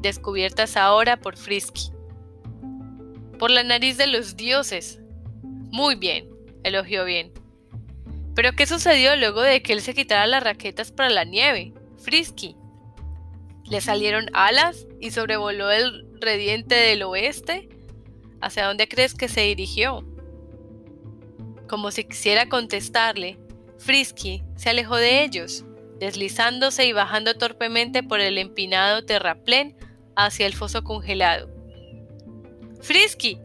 descubiertas 0.00 0.76
ahora 0.76 1.20
por 1.20 1.36
Frisky. 1.36 1.92
Por 3.38 3.52
la 3.52 3.62
nariz 3.62 3.96
de 3.96 4.08
los 4.08 4.36
dioses. 4.36 4.98
Muy 5.70 5.94
bien, 5.94 6.31
elogió 6.64 7.04
bien. 7.04 7.32
Pero 8.34 8.52
¿qué 8.52 8.66
sucedió 8.66 9.14
luego 9.16 9.42
de 9.42 9.62
que 9.62 9.72
él 9.72 9.82
se 9.82 9.94
quitara 9.94 10.26
las 10.26 10.42
raquetas 10.42 10.90
para 10.90 11.10
la 11.10 11.24
nieve? 11.24 11.74
Frisky. 11.98 12.56
¿Le 13.64 13.80
salieron 13.80 14.26
alas 14.32 14.86
y 15.00 15.10
sobrevoló 15.10 15.70
el 15.70 16.06
rediente 16.20 16.74
del 16.74 17.02
oeste? 17.02 17.68
¿Hacia 18.40 18.66
dónde 18.66 18.88
crees 18.88 19.14
que 19.14 19.28
se 19.28 19.42
dirigió? 19.42 20.04
Como 21.68 21.90
si 21.90 22.04
quisiera 22.04 22.48
contestarle, 22.48 23.38
Frisky 23.78 24.42
se 24.56 24.70
alejó 24.70 24.96
de 24.96 25.24
ellos, 25.24 25.64
deslizándose 25.98 26.86
y 26.86 26.92
bajando 26.92 27.34
torpemente 27.34 28.02
por 28.02 28.20
el 28.20 28.38
empinado 28.38 29.04
terraplén 29.04 29.76
hacia 30.16 30.46
el 30.46 30.54
foso 30.54 30.82
congelado. 30.82 31.48
¡Frisky! 32.80 33.38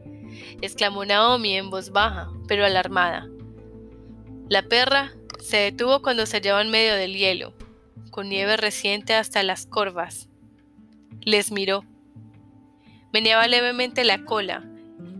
exclamó 0.60 1.04
Naomi 1.04 1.56
en 1.56 1.70
voz 1.70 1.90
baja, 1.90 2.30
pero 2.48 2.64
alarmada. 2.64 3.28
La 4.48 4.62
perra 4.62 5.12
se 5.38 5.58
detuvo 5.58 6.02
cuando 6.02 6.26
se 6.26 6.38
hallaba 6.38 6.62
en 6.62 6.70
medio 6.70 6.94
del 6.94 7.14
hielo, 7.14 7.54
con 8.10 8.28
nieve 8.28 8.56
reciente 8.56 9.14
hasta 9.14 9.42
las 9.44 9.66
corvas. 9.66 10.28
Les 11.20 11.52
miró. 11.52 11.84
Meneaba 13.12 13.46
levemente 13.46 14.02
la 14.04 14.24
cola 14.24 14.64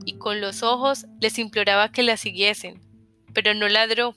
y 0.05 0.15
con 0.15 0.41
los 0.41 0.63
ojos 0.63 1.07
les 1.21 1.39
imploraba 1.39 1.93
que 1.93 2.03
la 2.03 2.17
siguiesen, 2.17 2.81
pero 3.35 3.55
no 3.55 3.69
ladró. 3.69 4.17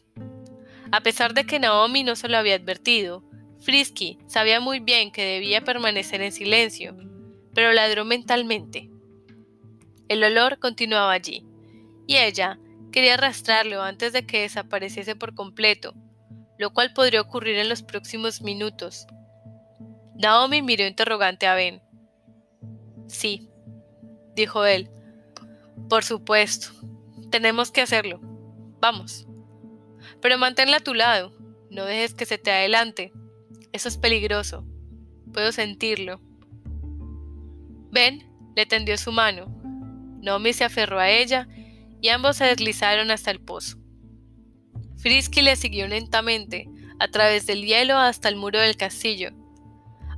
A 0.92 1.02
pesar 1.02 1.34
de 1.34 1.46
que 1.46 1.60
Naomi 1.60 2.04
no 2.04 2.16
se 2.16 2.30
lo 2.30 2.38
había 2.38 2.56
advertido, 2.56 3.24
Frisky 3.60 4.18
sabía 4.28 4.60
muy 4.60 4.80
bien 4.80 5.12
que 5.12 5.24
debía 5.24 5.64
permanecer 5.64 6.22
en 6.22 6.32
silencio, 6.32 6.96
pero 7.54 7.74
ladró 7.74 8.06
mentalmente. 8.06 8.90
El 10.08 10.24
olor 10.24 10.60
continuaba 10.60 11.12
allí, 11.12 11.46
y 12.08 12.18
ella 12.18 12.58
quería 12.92 13.16
arrastrarlo 13.16 13.82
antes 13.82 14.14
de 14.14 14.26
que 14.26 14.42
desapareciese 14.42 15.16
por 15.16 15.34
completo, 15.34 15.94
lo 16.58 16.74
cual 16.74 16.94
podría 16.94 17.22
ocurrir 17.22 17.58
en 17.58 17.70
los 17.70 17.84
próximos 17.84 18.42
minutos. 18.42 19.08
Naomi 20.16 20.62
miró 20.62 20.86
interrogante 20.86 21.48
a 21.48 21.56
Ben. 21.56 21.82
Sí, 23.08 23.50
dijo 24.36 24.66
él. 24.66 24.90
Por 25.90 26.04
supuesto. 26.04 26.70
Tenemos 27.32 27.72
que 27.72 27.82
hacerlo. 27.82 28.20
Vamos. 28.80 29.28
Pero 30.22 30.38
manténla 30.38 30.78
a 30.78 30.82
tu 30.82 30.94
lado. 30.94 31.34
No 31.70 31.86
dejes 31.86 32.14
que 32.14 32.26
se 32.26 32.38
te 32.38 32.52
adelante. 32.52 33.12
Eso 33.72 33.88
es 33.88 33.98
peligroso. 33.98 34.66
Puedo 35.34 35.52
sentirlo. 35.52 36.22
Ben 37.90 38.30
le 38.56 38.66
tendió 38.66 38.98
su 38.98 39.12
mano. 39.12 39.46
Naomi 40.22 40.54
se 40.54 40.66
aferró 40.66 41.00
a 41.00 41.10
ella 41.10 41.48
y 42.02 42.10
ambos 42.10 42.38
se 42.38 42.46
deslizaron 42.46 43.12
hasta 43.12 43.32
el 43.32 43.40
pozo. 43.40 43.78
Frisky 44.98 45.42
le 45.42 45.56
siguió 45.56 45.88
lentamente, 45.88 46.68
a 47.00 47.08
través 47.08 47.48
del 47.48 47.66
hielo 47.66 47.98
hasta 47.98 48.30
el 48.30 48.36
muro 48.36 48.60
del 48.60 48.78
castillo. 48.78 49.32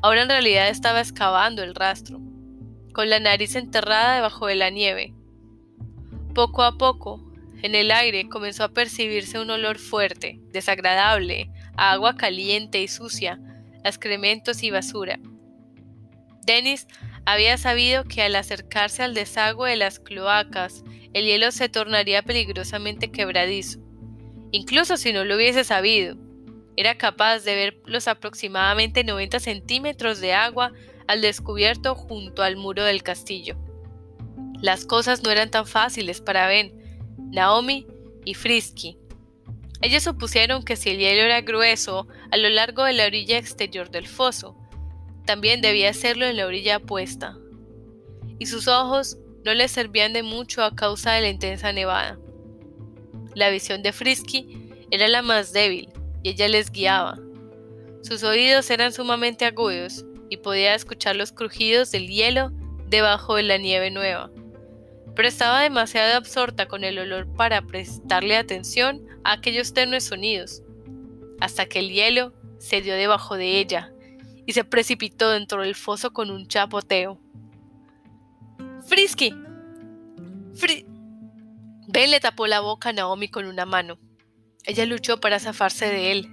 Ahora 0.02 0.24
en 0.24 0.30
realidad 0.30 0.68
estaba 0.68 1.00
excavando 1.00 1.64
el 1.64 1.76
rastro, 1.76 2.20
con 2.94 3.10
la 3.10 3.20
nariz 3.20 3.56
enterrada 3.56 4.16
debajo 4.16 4.48
de 4.48 4.56
la 4.56 4.70
nieve. 4.70 5.14
Poco 6.34 6.64
a 6.64 6.78
poco, 6.78 7.24
en 7.62 7.76
el 7.76 7.92
aire 7.92 8.28
comenzó 8.28 8.66
a 8.66 8.74
percibirse 8.74 9.40
un 9.40 9.50
olor 9.50 9.78
fuerte, 9.80 10.42
desagradable, 10.52 11.50
a 11.78 11.94
agua 11.94 12.18
caliente 12.18 12.82
y 12.82 12.90
sucia, 12.90 13.40
excrementos 13.86 14.64
y 14.64 14.72
basura. 14.72 15.20
Dennis 16.46 16.88
había 17.26 17.58
sabido 17.58 18.04
que 18.04 18.22
al 18.22 18.36
acercarse 18.36 19.04
al 19.04 19.14
desagüe 19.14 19.72
de 19.72 19.78
las 19.78 20.00
cloacas, 20.00 20.84
el 21.14 21.26
hielo 21.26 21.52
se 21.52 21.70
tornaría 21.70 22.24
peligrosamente 22.24 23.12
quebradizo. 23.12 23.80
Incluso 24.52 24.98
si 24.98 25.14
no 25.14 25.24
lo 25.24 25.36
hubiese 25.36 25.64
sabido, 25.64 26.18
era 26.76 26.98
capaz 26.98 27.40
de 27.40 27.56
ver 27.56 27.82
los 27.86 28.08
aproximadamente 28.08 29.04
90 29.04 29.40
centímetros 29.40 30.20
de 30.20 30.34
agua 30.34 30.74
al 31.08 31.22
descubierto 31.22 31.96
junto 31.96 32.44
al 32.44 32.58
muro 32.58 32.84
del 32.84 33.04
castillo. 33.04 33.58
Las 34.62 34.86
cosas 34.86 35.24
no 35.24 35.30
eran 35.30 35.52
tan 35.52 35.66
fáciles 35.66 36.22
para 36.22 36.48
Ben, 36.48 36.74
Naomi 37.32 37.86
y 38.26 38.34
Frisky. 38.34 38.98
Ellos 39.82 40.04
supusieron 40.04 40.64
que 40.64 40.76
si 40.76 40.90
el 40.90 40.98
hielo 40.98 41.24
era 41.24 41.42
grueso 41.42 42.08
a 42.32 42.38
lo 42.38 42.50
largo 42.50 42.86
de 42.86 42.94
la 42.94 43.06
orilla 43.06 43.38
exterior 43.38 43.92
del 43.92 44.08
foso, 44.08 44.58
también 45.26 45.62
debía 45.62 45.90
hacerlo 45.90 46.26
en 46.26 46.38
la 46.38 46.46
orilla 46.46 46.78
opuesta. 46.78 47.38
Y 48.40 48.46
sus 48.46 48.68
ojos 48.68 49.18
no 49.46 49.54
les 49.54 49.72
servían 49.72 50.14
de 50.14 50.24
mucho 50.24 50.64
a 50.64 50.76
causa 50.76 51.14
de 51.14 51.22
la 51.22 51.30
intensa 51.30 51.72
nevada. 51.72 52.18
La 53.36 53.50
visión 53.50 53.84
de 53.84 53.94
Frisky 53.94 54.70
era 54.92 55.08
la 55.08 55.22
más 55.22 55.54
débil 55.54 55.90
y 56.24 56.30
ella 56.30 56.48
les 56.48 56.72
guiaba. 56.72 57.20
Sus 58.02 58.24
oídos 58.24 58.70
eran 58.70 58.92
sumamente 58.92 59.46
agudos 59.46 60.06
y 60.30 60.38
podía 60.38 60.76
escuchar 60.76 61.16
los 61.16 61.32
crujidos 61.32 61.92
del 61.92 62.08
hielo 62.08 62.52
debajo 62.88 63.36
de 63.36 63.44
la 63.44 63.58
nieve 63.58 63.92
nueva 63.92 64.30
pero 65.16 65.28
estaba 65.28 65.62
demasiado 65.62 66.16
absorta 66.16 66.68
con 66.68 66.84
el 66.84 66.98
olor 66.98 67.28
para 67.36 67.62
prestarle 67.62 68.36
atención 68.36 69.06
a 69.24 69.34
aquellos 69.34 69.74
tenues 69.74 70.06
sonidos, 70.06 70.64
hasta 71.40 71.66
que 71.66 71.80
el 71.80 71.92
hielo 71.92 72.34
se 72.58 72.82
dio 72.82 72.96
debajo 72.96 73.36
de 73.36 73.60
ella 73.60 73.93
y 74.46 74.54
se 74.54 74.64
precipitó 74.64 75.30
dentro 75.30 75.62
del 75.62 75.76
foso 75.76 76.12
con 76.12 76.30
un 76.30 76.48
chapoteo. 76.48 77.20
¡Frisky! 78.88 79.34
¡Fri! 80.56 80.86
Ben 81.88 82.12
le 82.12 82.20
tapó 82.20 82.48
la 82.48 82.60
boca 82.60 82.90
a 82.90 82.94
Naomi 82.94 83.28
con 83.28 83.46
una 83.46 83.66
mano. 83.66 84.00
Ella 84.66 84.86
luchó 84.86 85.20
para 85.20 85.40
zafarse 85.40 85.88
de 85.88 86.12
él. 86.12 86.30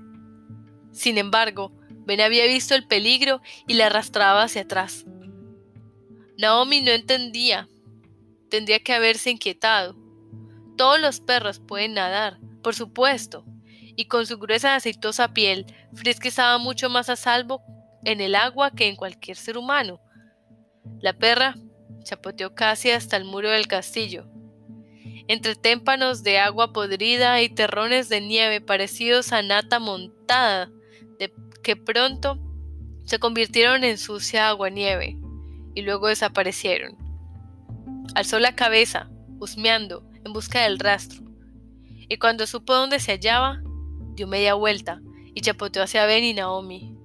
Sin 0.93 1.19
embargo, 1.19 1.73
Ben 2.07 2.21
había 2.21 2.47
visto 2.47 2.75
el 2.75 2.87
peligro 2.87 3.41
y 3.67 3.75
la 3.75 3.87
arrastraba 3.87 4.43
hacia 4.43 4.63
atrás. 4.63 5.05
Naomi 6.39 6.81
no 6.81 6.91
entendía 6.91 7.69
tendría 8.51 8.81
que 8.81 8.93
haberse 8.93 9.31
inquietado. 9.31 9.97
Todos 10.77 11.01
los 11.01 11.21
perros 11.21 11.61
pueden 11.61 11.95
nadar, 11.95 12.39
por 12.63 12.75
supuesto, 12.75 13.45
y 13.97 14.07
con 14.07 14.27
su 14.27 14.39
gruesa 14.39 14.75
aceitosa 14.75 15.33
piel, 15.33 15.65
Frisky 15.95 16.29
estaba 16.29 16.59
mucho 16.59 16.91
más 16.91 17.09
a 17.09 17.17
salvo 17.17 17.63
en 18.05 18.21
el 18.21 18.35
agua 18.35 18.71
que 18.71 18.89
en 18.89 18.97
cualquier 18.97 19.37
ser 19.37 19.59
humano. 19.59 20.01
La 21.01 21.13
perra 21.13 21.57
chapoteó 22.03 22.55
casi 22.55 22.91
hasta 22.91 23.17
el 23.17 23.25
muro 23.25 23.51
del 23.51 23.67
castillo. 23.67 24.27
Entre 25.29 25.55
témpanos 25.55 26.23
de 26.23 26.39
agua 26.39 26.73
podrida 26.73 27.41
y 27.43 27.49
terrones 27.49 28.09
de 28.09 28.21
nieve 28.21 28.61
parecidos 28.61 29.33
a 29.33 29.43
nata 29.43 29.79
montada, 29.79 30.71
que 31.63 31.77
pronto 31.77 32.39
se 33.05 33.19
convirtieron 33.19 33.85
en 33.85 33.99
sucia 33.99 34.49
agua 34.49 34.71
nieve 34.71 35.17
y 35.75 35.83
luego 35.83 36.09
desaparecieron. 36.09 36.97
Alzó 38.15 38.39
la 38.39 38.55
cabeza, 38.55 39.11
husmeando, 39.39 40.05
en 40.25 40.33
busca 40.33 40.63
del 40.63 40.79
rastro, 40.79 41.23
y 42.09 42.19
cuando 42.19 42.47
supo 42.47 42.75
dónde 42.75 42.99
se 42.99 43.13
hallaba, 43.13 43.63
dio 44.15 44.27
media 44.27 44.55
vuelta 44.55 45.01
y 45.35 45.41
chapoteó 45.43 45.83
hacia 45.83 46.07
Ben 46.07 46.25
y 46.25 46.35
Naomi. 46.35 46.97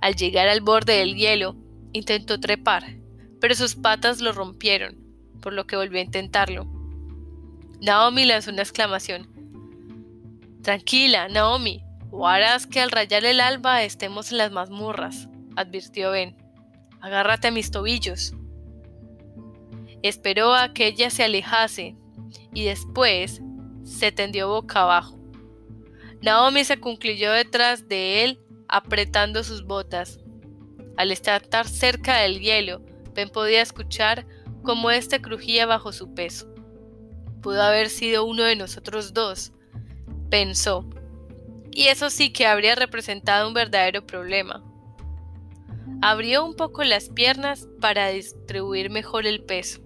Al 0.00 0.14
llegar 0.14 0.48
al 0.48 0.60
borde 0.60 0.98
del 0.98 1.16
hielo, 1.16 1.56
intentó 1.92 2.38
trepar, 2.38 2.96
pero 3.40 3.54
sus 3.54 3.74
patas 3.74 4.20
lo 4.20 4.32
rompieron, 4.32 4.96
por 5.40 5.52
lo 5.52 5.66
que 5.66 5.76
volvió 5.76 5.98
a 5.98 6.04
intentarlo. 6.04 6.66
Naomi 7.80 8.24
lanzó 8.24 8.50
una 8.50 8.62
exclamación. 8.62 9.28
Tranquila, 10.62 11.28
Naomi, 11.28 11.82
o 12.10 12.26
harás 12.26 12.66
que 12.66 12.80
al 12.80 12.90
rayar 12.90 13.24
el 13.24 13.40
alba 13.40 13.82
estemos 13.82 14.32
en 14.32 14.38
las 14.38 14.50
mazmorras, 14.50 15.28
advirtió 15.56 16.10
Ben. 16.10 16.36
Agárrate 17.00 17.48
a 17.48 17.50
mis 17.52 17.70
tobillos. 17.70 18.34
Esperó 20.02 20.54
a 20.54 20.72
que 20.72 20.86
ella 20.86 21.10
se 21.10 21.24
alejase 21.24 21.96
y 22.52 22.64
después 22.64 23.40
se 23.84 24.12
tendió 24.12 24.48
boca 24.48 24.82
abajo. 24.82 25.18
Naomi 26.22 26.64
se 26.64 26.80
concluyó 26.80 27.30
detrás 27.32 27.88
de 27.88 28.24
él 28.24 28.40
apretando 28.68 29.44
sus 29.44 29.64
botas. 29.64 30.20
Al 30.96 31.12
estar 31.12 31.42
cerca 31.66 32.18
del 32.18 32.40
hielo, 32.40 32.82
Ben 33.14 33.28
podía 33.28 33.62
escuchar 33.62 34.26
cómo 34.62 34.90
éste 34.90 35.20
crujía 35.20 35.66
bajo 35.66 35.92
su 35.92 36.14
peso. 36.14 36.52
Pudo 37.42 37.62
haber 37.62 37.88
sido 37.88 38.24
uno 38.24 38.42
de 38.42 38.56
nosotros 38.56 39.14
dos, 39.14 39.52
pensó. 40.30 40.88
Y 41.72 41.88
eso 41.88 42.10
sí 42.10 42.32
que 42.32 42.46
habría 42.46 42.74
representado 42.74 43.48
un 43.48 43.54
verdadero 43.54 44.06
problema. 44.06 44.62
Abrió 46.02 46.44
un 46.44 46.54
poco 46.54 46.84
las 46.84 47.08
piernas 47.08 47.68
para 47.80 48.08
distribuir 48.08 48.90
mejor 48.90 49.26
el 49.26 49.42
peso. 49.42 49.80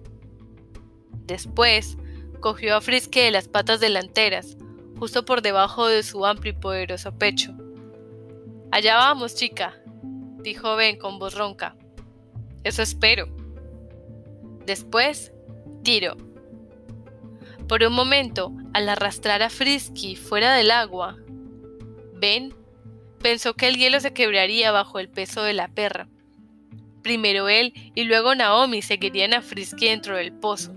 Después, 1.25 1.97
cogió 2.39 2.75
a 2.75 2.81
Frisky 2.81 3.21
de 3.21 3.31
las 3.31 3.47
patas 3.47 3.79
delanteras, 3.79 4.57
justo 4.97 5.23
por 5.23 5.41
debajo 5.41 5.87
de 5.87 6.03
su 6.03 6.25
amplio 6.25 6.53
y 6.53 6.55
poderoso 6.55 7.17
pecho. 7.17 7.55
Allá 8.71 8.95
vamos, 8.95 9.35
chica, 9.35 9.75
dijo 10.43 10.77
Ben 10.77 10.97
con 10.97 11.19
voz 11.19 11.35
ronca. 11.35 11.75
Eso 12.63 12.81
espero. 12.81 13.27
Después, 14.65 15.33
tiro. 15.83 16.15
Por 17.67 17.83
un 17.83 17.93
momento, 17.93 18.53
al 18.73 18.87
arrastrar 18.87 19.41
a 19.41 19.49
Frisky 19.49 20.15
fuera 20.15 20.55
del 20.55 20.71
agua, 20.71 21.17
Ben 22.13 22.53
pensó 23.21 23.55
que 23.55 23.67
el 23.67 23.75
hielo 23.75 23.99
se 23.99 24.13
quebraría 24.13 24.71
bajo 24.71 24.99
el 24.99 25.09
peso 25.09 25.43
de 25.43 25.53
la 25.53 25.67
perra. 25.67 26.07
Primero 27.01 27.49
él 27.49 27.73
y 27.95 28.03
luego 28.03 28.35
Naomi 28.35 28.81
seguirían 28.81 29.33
a 29.33 29.41
Frisky 29.41 29.87
dentro 29.87 30.15
del 30.15 30.31
pozo. 30.31 30.71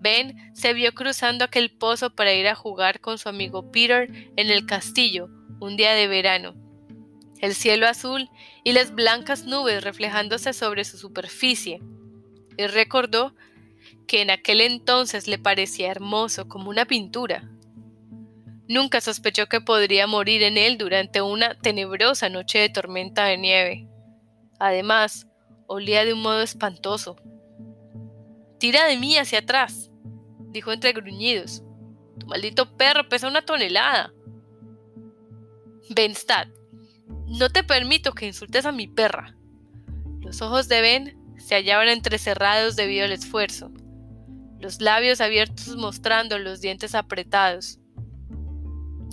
Ben 0.00 0.54
se 0.54 0.72
vio 0.72 0.94
cruzando 0.94 1.44
aquel 1.44 1.70
pozo 1.70 2.08
para 2.08 2.32
ir 2.32 2.48
a 2.48 2.54
jugar 2.54 3.00
con 3.00 3.18
su 3.18 3.28
amigo 3.28 3.70
Peter 3.70 4.08
en 4.36 4.50
el 4.50 4.64
castillo 4.64 5.28
un 5.60 5.76
día 5.76 5.92
de 5.92 6.06
verano. 6.06 6.65
El 7.40 7.54
cielo 7.54 7.86
azul 7.86 8.30
y 8.64 8.72
las 8.72 8.94
blancas 8.94 9.44
nubes 9.44 9.84
reflejándose 9.84 10.52
sobre 10.52 10.84
su 10.84 10.96
superficie. 10.96 11.80
Y 12.56 12.66
recordó 12.66 13.34
que 14.06 14.22
en 14.22 14.30
aquel 14.30 14.60
entonces 14.60 15.28
le 15.28 15.38
parecía 15.38 15.90
hermoso 15.90 16.48
como 16.48 16.70
una 16.70 16.86
pintura. 16.86 17.50
Nunca 18.68 19.00
sospechó 19.00 19.46
que 19.46 19.60
podría 19.60 20.06
morir 20.06 20.42
en 20.42 20.56
él 20.56 20.76
durante 20.78 21.22
una 21.22 21.54
tenebrosa 21.58 22.28
noche 22.28 22.58
de 22.58 22.68
tormenta 22.68 23.24
de 23.24 23.36
nieve. 23.36 23.88
Además, 24.58 25.26
olía 25.66 26.04
de 26.04 26.14
un 26.14 26.22
modo 26.22 26.42
espantoso. 26.42 27.16
Tira 28.58 28.86
de 28.86 28.96
mí 28.96 29.16
hacia 29.18 29.40
atrás, 29.40 29.90
dijo 30.50 30.72
entre 30.72 30.92
gruñidos. 30.92 31.62
Tu 32.18 32.26
maldito 32.26 32.76
perro 32.76 33.08
pesa 33.08 33.28
una 33.28 33.44
tonelada. 33.44 34.12
Benstad, 35.90 36.48
no 37.26 37.50
te 37.50 37.64
permito 37.64 38.12
que 38.12 38.26
insultes 38.26 38.66
a 38.66 38.72
mi 38.72 38.86
perra. 38.86 39.34
Los 40.20 40.42
ojos 40.42 40.68
de 40.68 40.80
Ben 40.80 41.18
se 41.38 41.54
hallaban 41.54 41.88
entrecerrados 41.88 42.76
debido 42.76 43.04
al 43.04 43.12
esfuerzo, 43.12 43.70
los 44.60 44.80
labios 44.80 45.20
abiertos 45.20 45.76
mostrando 45.76 46.38
los 46.38 46.60
dientes 46.60 46.94
apretados. 46.94 47.78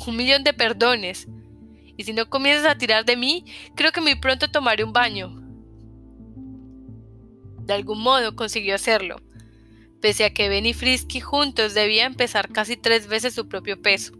Un 0.07 0.15
millón 0.15 0.43
de 0.43 0.53
perdones. 0.53 1.27
Y 1.95 2.05
si 2.05 2.13
no 2.13 2.29
comienzas 2.29 2.65
a 2.65 2.77
tirar 2.77 3.05
de 3.05 3.17
mí, 3.17 3.45
creo 3.75 3.91
que 3.91 4.01
muy 4.01 4.15
pronto 4.15 4.49
tomaré 4.49 4.83
un 4.83 4.93
baño. 4.93 5.39
De 7.65 7.73
algún 7.73 8.01
modo 8.01 8.35
consiguió 8.35 8.75
hacerlo, 8.75 9.21
pese 10.01 10.25
a 10.25 10.33
que 10.33 10.49
Ben 10.49 10.65
y 10.65 10.73
Frisky 10.73 11.19
juntos 11.19 11.73
debían 11.73 12.15
pesar 12.15 12.49
casi 12.49 12.75
tres 12.75 13.07
veces 13.07 13.35
su 13.35 13.47
propio 13.47 13.81
peso. 13.81 14.13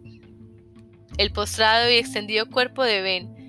El 1.18 1.32
postrado 1.32 1.90
y 1.90 1.96
extendido 1.96 2.50
cuerpo 2.50 2.84
de 2.84 3.02
Ben 3.02 3.43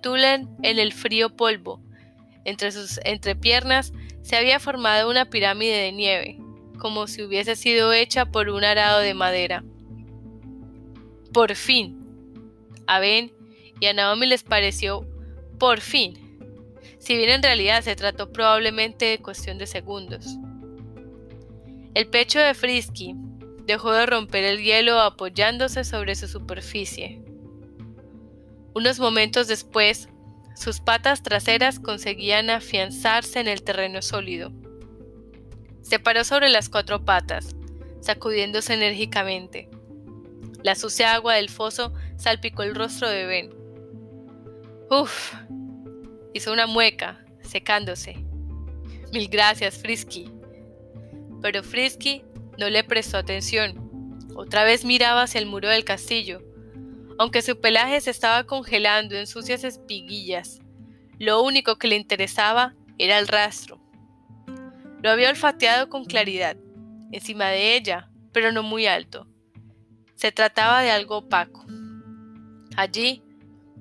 túnel 0.00 0.48
en 0.62 0.78
el 0.78 0.92
frío 0.92 1.34
polvo. 1.34 1.80
Entre 2.44 2.72
sus 2.72 3.00
entrepiernas 3.04 3.92
se 4.22 4.36
había 4.36 4.60
formado 4.60 5.10
una 5.10 5.24
pirámide 5.30 5.76
de 5.76 5.92
nieve, 5.92 6.38
como 6.78 7.06
si 7.06 7.22
hubiese 7.22 7.56
sido 7.56 7.92
hecha 7.92 8.26
por 8.26 8.50
un 8.50 8.64
arado 8.64 9.00
de 9.00 9.14
madera. 9.14 9.64
Por 11.32 11.54
fin. 11.54 12.00
A 12.86 13.00
Ben 13.00 13.32
y 13.80 13.86
a 13.86 13.94
Naomi 13.94 14.26
les 14.26 14.42
pareció 14.42 15.08
por 15.58 15.80
fin 15.80 16.24
si 17.04 17.18
bien 17.18 17.28
en 17.28 17.42
realidad 17.42 17.82
se 17.82 17.96
trató 17.96 18.32
probablemente 18.32 19.04
de 19.04 19.18
cuestión 19.18 19.58
de 19.58 19.66
segundos. 19.66 20.38
El 21.92 22.06
pecho 22.06 22.38
de 22.38 22.54
Frisky 22.54 23.14
dejó 23.66 23.92
de 23.92 24.06
romper 24.06 24.44
el 24.44 24.62
hielo 24.62 24.98
apoyándose 24.98 25.84
sobre 25.84 26.14
su 26.14 26.28
superficie. 26.28 27.22
Unos 28.74 28.98
momentos 28.98 29.48
después, 29.48 30.08
sus 30.56 30.80
patas 30.80 31.22
traseras 31.22 31.80
conseguían 31.80 32.50
afianzarse 32.50 33.40
en 33.40 33.48
el 33.48 33.62
terreno 33.62 34.02
sólido. 34.02 34.52
Se 35.82 35.98
paró 35.98 36.24
sobre 36.24 36.48
las 36.48 36.68
cuatro 36.68 37.04
patas, 37.04 37.54
sacudiéndose 38.00 38.74
enérgicamente. 38.74 39.68
La 40.62 40.74
sucia 40.74 41.14
agua 41.14 41.34
del 41.34 41.50
foso 41.50 41.92
salpicó 42.16 42.62
el 42.62 42.74
rostro 42.74 43.08
de 43.08 43.26
Ben. 43.26 43.50
Uf, 44.90 45.34
Hizo 46.34 46.52
una 46.52 46.66
mueca, 46.66 47.24
secándose. 47.42 48.16
Mil 49.12 49.28
gracias, 49.28 49.78
Frisky. 49.78 50.32
Pero 51.40 51.62
Frisky 51.62 52.24
no 52.58 52.68
le 52.68 52.82
prestó 52.82 53.18
atención. 53.18 54.18
Otra 54.34 54.64
vez 54.64 54.84
miraba 54.84 55.22
hacia 55.22 55.38
el 55.38 55.46
muro 55.46 55.68
del 55.68 55.84
castillo. 55.84 56.42
Aunque 57.18 57.42
su 57.42 57.60
pelaje 57.60 58.00
se 58.00 58.10
estaba 58.10 58.44
congelando 58.44 59.14
en 59.14 59.26
sucias 59.26 59.64
espiguillas, 59.64 60.60
lo 61.18 61.42
único 61.42 61.76
que 61.76 61.88
le 61.88 61.96
interesaba 61.96 62.74
era 62.98 63.18
el 63.18 63.28
rastro. 63.28 63.80
Lo 65.02 65.10
había 65.10 65.30
olfateado 65.30 65.88
con 65.88 66.04
claridad, 66.04 66.56
encima 67.12 67.48
de 67.48 67.76
ella, 67.76 68.10
pero 68.32 68.52
no 68.52 68.62
muy 68.62 68.86
alto. 68.86 69.28
Se 70.14 70.32
trataba 70.32 70.82
de 70.82 70.90
algo 70.90 71.18
opaco. 71.18 71.64
Allí 72.76 73.22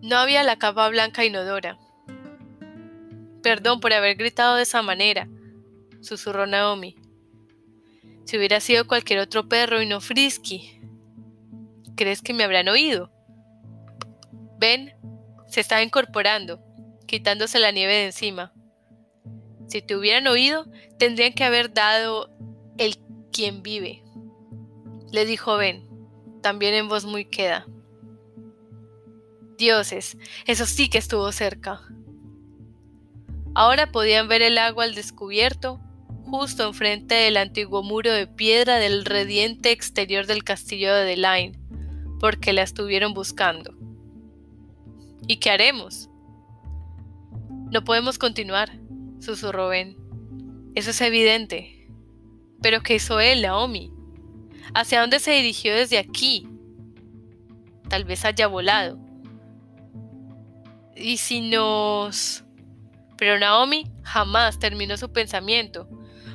no 0.01 0.17
había 0.17 0.43
la 0.43 0.57
capa 0.57 0.89
blanca 0.89 1.25
inodora, 1.25 1.79
Perdón 3.43 3.81
por 3.81 3.91
haber 3.91 4.15
gritado 4.15 4.55
de 4.55 4.63
esa 4.63 4.81
manera, 4.81 5.27
susurró 5.99 6.47
Naomi. 6.47 6.95
Si 8.23 8.37
hubiera 8.37 8.61
sido 8.61 8.87
cualquier 8.87 9.19
otro 9.19 9.49
perro 9.49 9.81
y 9.81 9.85
no 9.85 9.99
Frisky, 9.99 10.79
¿crees 11.97 12.21
que 12.21 12.33
me 12.33 12.45
habrán 12.45 12.69
oído? 12.69 13.11
Ben 14.57 14.93
se 15.47 15.61
estaba 15.61 15.83
incorporando, 15.83 16.61
quitándose 17.05 17.59
la 17.59 17.71
nieve 17.71 17.93
de 17.93 18.05
encima. 18.05 18.53
Si 19.67 19.81
te 19.81 19.95
hubieran 19.95 20.27
oído, 20.27 20.65
tendrían 20.97 21.33
que 21.33 21.43
haber 21.43 21.73
dado 21.73 22.29
el 22.77 22.97
quien 23.31 23.63
vive, 23.63 24.03
le 25.11 25.25
dijo 25.25 25.57
Ben, 25.57 25.87
también 26.41 26.73
en 26.73 26.89
voz 26.89 27.05
muy 27.05 27.25
queda. 27.25 27.67
Dioses, 29.57 30.17
eso 30.45 30.65
sí 30.65 30.89
que 30.89 30.97
estuvo 30.97 31.31
cerca. 31.31 31.81
Ahora 33.55 33.91
podían 33.91 34.27
ver 34.27 34.41
el 34.41 34.57
agua 34.57 34.83
al 34.85 34.95
descubierto, 34.95 35.79
justo 36.25 36.67
enfrente 36.67 37.13
del 37.13 37.37
antiguo 37.37 37.83
muro 37.83 38.11
de 38.11 38.25
piedra 38.25 38.77
del 38.77 39.05
rediente 39.05 39.71
exterior 39.71 40.25
del 40.25 40.43
castillo 40.43 40.93
de 40.93 41.05
Delaine, 41.05 41.59
porque 42.19 42.53
la 42.53 42.63
estuvieron 42.63 43.13
buscando. 43.13 43.82
¿Y 45.27 45.37
qué 45.37 45.51
haremos? 45.51 46.09
No 47.71 47.83
podemos 47.83 48.17
continuar, 48.17 48.71
susurró 49.19 49.69
Ben. 49.69 49.97
Eso 50.75 50.89
es 50.89 51.01
evidente. 51.01 51.87
Pero 52.61 52.81
¿qué 52.81 52.95
hizo 52.95 53.19
él, 53.19 53.41
Naomi? 53.41 53.91
¿Hacia 54.73 55.01
dónde 55.01 55.19
se 55.19 55.31
dirigió 55.31 55.75
desde 55.75 55.97
aquí? 55.97 56.47
Tal 57.89 58.05
vez 58.05 58.25
haya 58.25 58.47
volado. 58.47 58.97
¿Y 60.95 61.17
si 61.17 61.41
nos... 61.41 62.43
Pero 63.17 63.39
Naomi 63.39 63.85
jamás 64.03 64.59
terminó 64.59 64.97
su 64.97 65.11
pensamiento, 65.11 65.87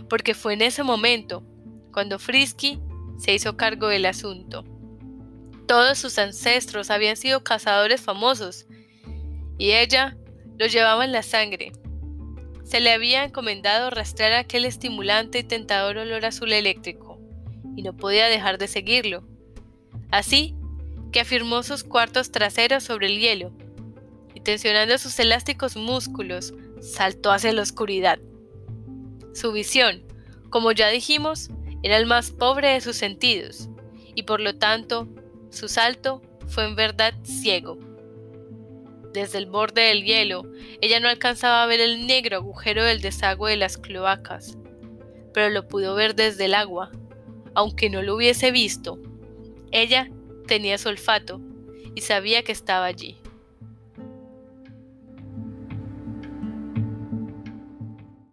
porque 0.08 0.34
fue 0.34 0.54
en 0.54 0.62
ese 0.62 0.82
momento 0.82 1.44
cuando 1.92 2.18
Frisky 2.18 2.80
se 3.18 3.34
hizo 3.34 3.56
cargo 3.56 3.88
del 3.88 4.06
asunto. 4.06 4.64
Todos 5.66 5.98
sus 5.98 6.18
ancestros 6.18 6.90
habían 6.90 7.16
sido 7.16 7.42
cazadores 7.42 8.00
famosos, 8.00 8.67
y 9.58 9.72
ella 9.72 10.16
lo 10.56 10.66
llevaba 10.66 11.04
en 11.04 11.12
la 11.12 11.22
sangre. 11.22 11.72
Se 12.64 12.80
le 12.80 12.92
había 12.92 13.24
encomendado 13.24 13.90
rastrear 13.90 14.34
aquel 14.34 14.64
estimulante 14.64 15.40
y 15.40 15.42
tentador 15.42 15.98
olor 15.98 16.24
azul 16.24 16.52
eléctrico, 16.52 17.18
y 17.76 17.82
no 17.82 17.96
podía 17.96 18.28
dejar 18.28 18.58
de 18.58 18.68
seguirlo. 18.68 19.24
Así 20.10 20.54
que 21.12 21.20
afirmó 21.20 21.62
sus 21.62 21.84
cuartos 21.84 22.30
traseros 22.30 22.84
sobre 22.84 23.06
el 23.06 23.18
hielo, 23.18 23.52
y 24.34 24.40
tensionando 24.40 24.98
sus 24.98 25.18
elásticos 25.18 25.76
músculos, 25.76 26.54
saltó 26.80 27.32
hacia 27.32 27.52
la 27.52 27.62
oscuridad. 27.62 28.18
Su 29.34 29.52
visión, 29.52 30.02
como 30.50 30.72
ya 30.72 30.88
dijimos, 30.88 31.50
era 31.82 31.96
el 31.96 32.06
más 32.06 32.30
pobre 32.30 32.68
de 32.68 32.80
sus 32.80 32.96
sentidos, 32.96 33.68
y 34.14 34.24
por 34.24 34.40
lo 34.40 34.56
tanto, 34.56 35.08
su 35.50 35.68
salto 35.68 36.20
fue 36.48 36.64
en 36.64 36.76
verdad 36.76 37.14
ciego. 37.22 37.87
Desde 39.18 39.38
el 39.38 39.46
borde 39.46 39.80
del 39.80 40.04
hielo, 40.04 40.44
ella 40.80 41.00
no 41.00 41.08
alcanzaba 41.08 41.64
a 41.64 41.66
ver 41.66 41.80
el 41.80 42.06
negro 42.06 42.36
agujero 42.36 42.84
del 42.84 43.00
desagüe 43.00 43.50
de 43.50 43.56
las 43.56 43.76
cloacas, 43.76 44.56
pero 45.34 45.50
lo 45.50 45.66
pudo 45.66 45.96
ver 45.96 46.14
desde 46.14 46.44
el 46.44 46.54
agua. 46.54 46.92
Aunque 47.52 47.90
no 47.90 48.00
lo 48.00 48.14
hubiese 48.14 48.52
visto, 48.52 48.96
ella 49.72 50.08
tenía 50.46 50.78
su 50.78 50.88
olfato 50.88 51.40
y 51.96 52.02
sabía 52.02 52.44
que 52.44 52.52
estaba 52.52 52.84
allí. 52.84 53.18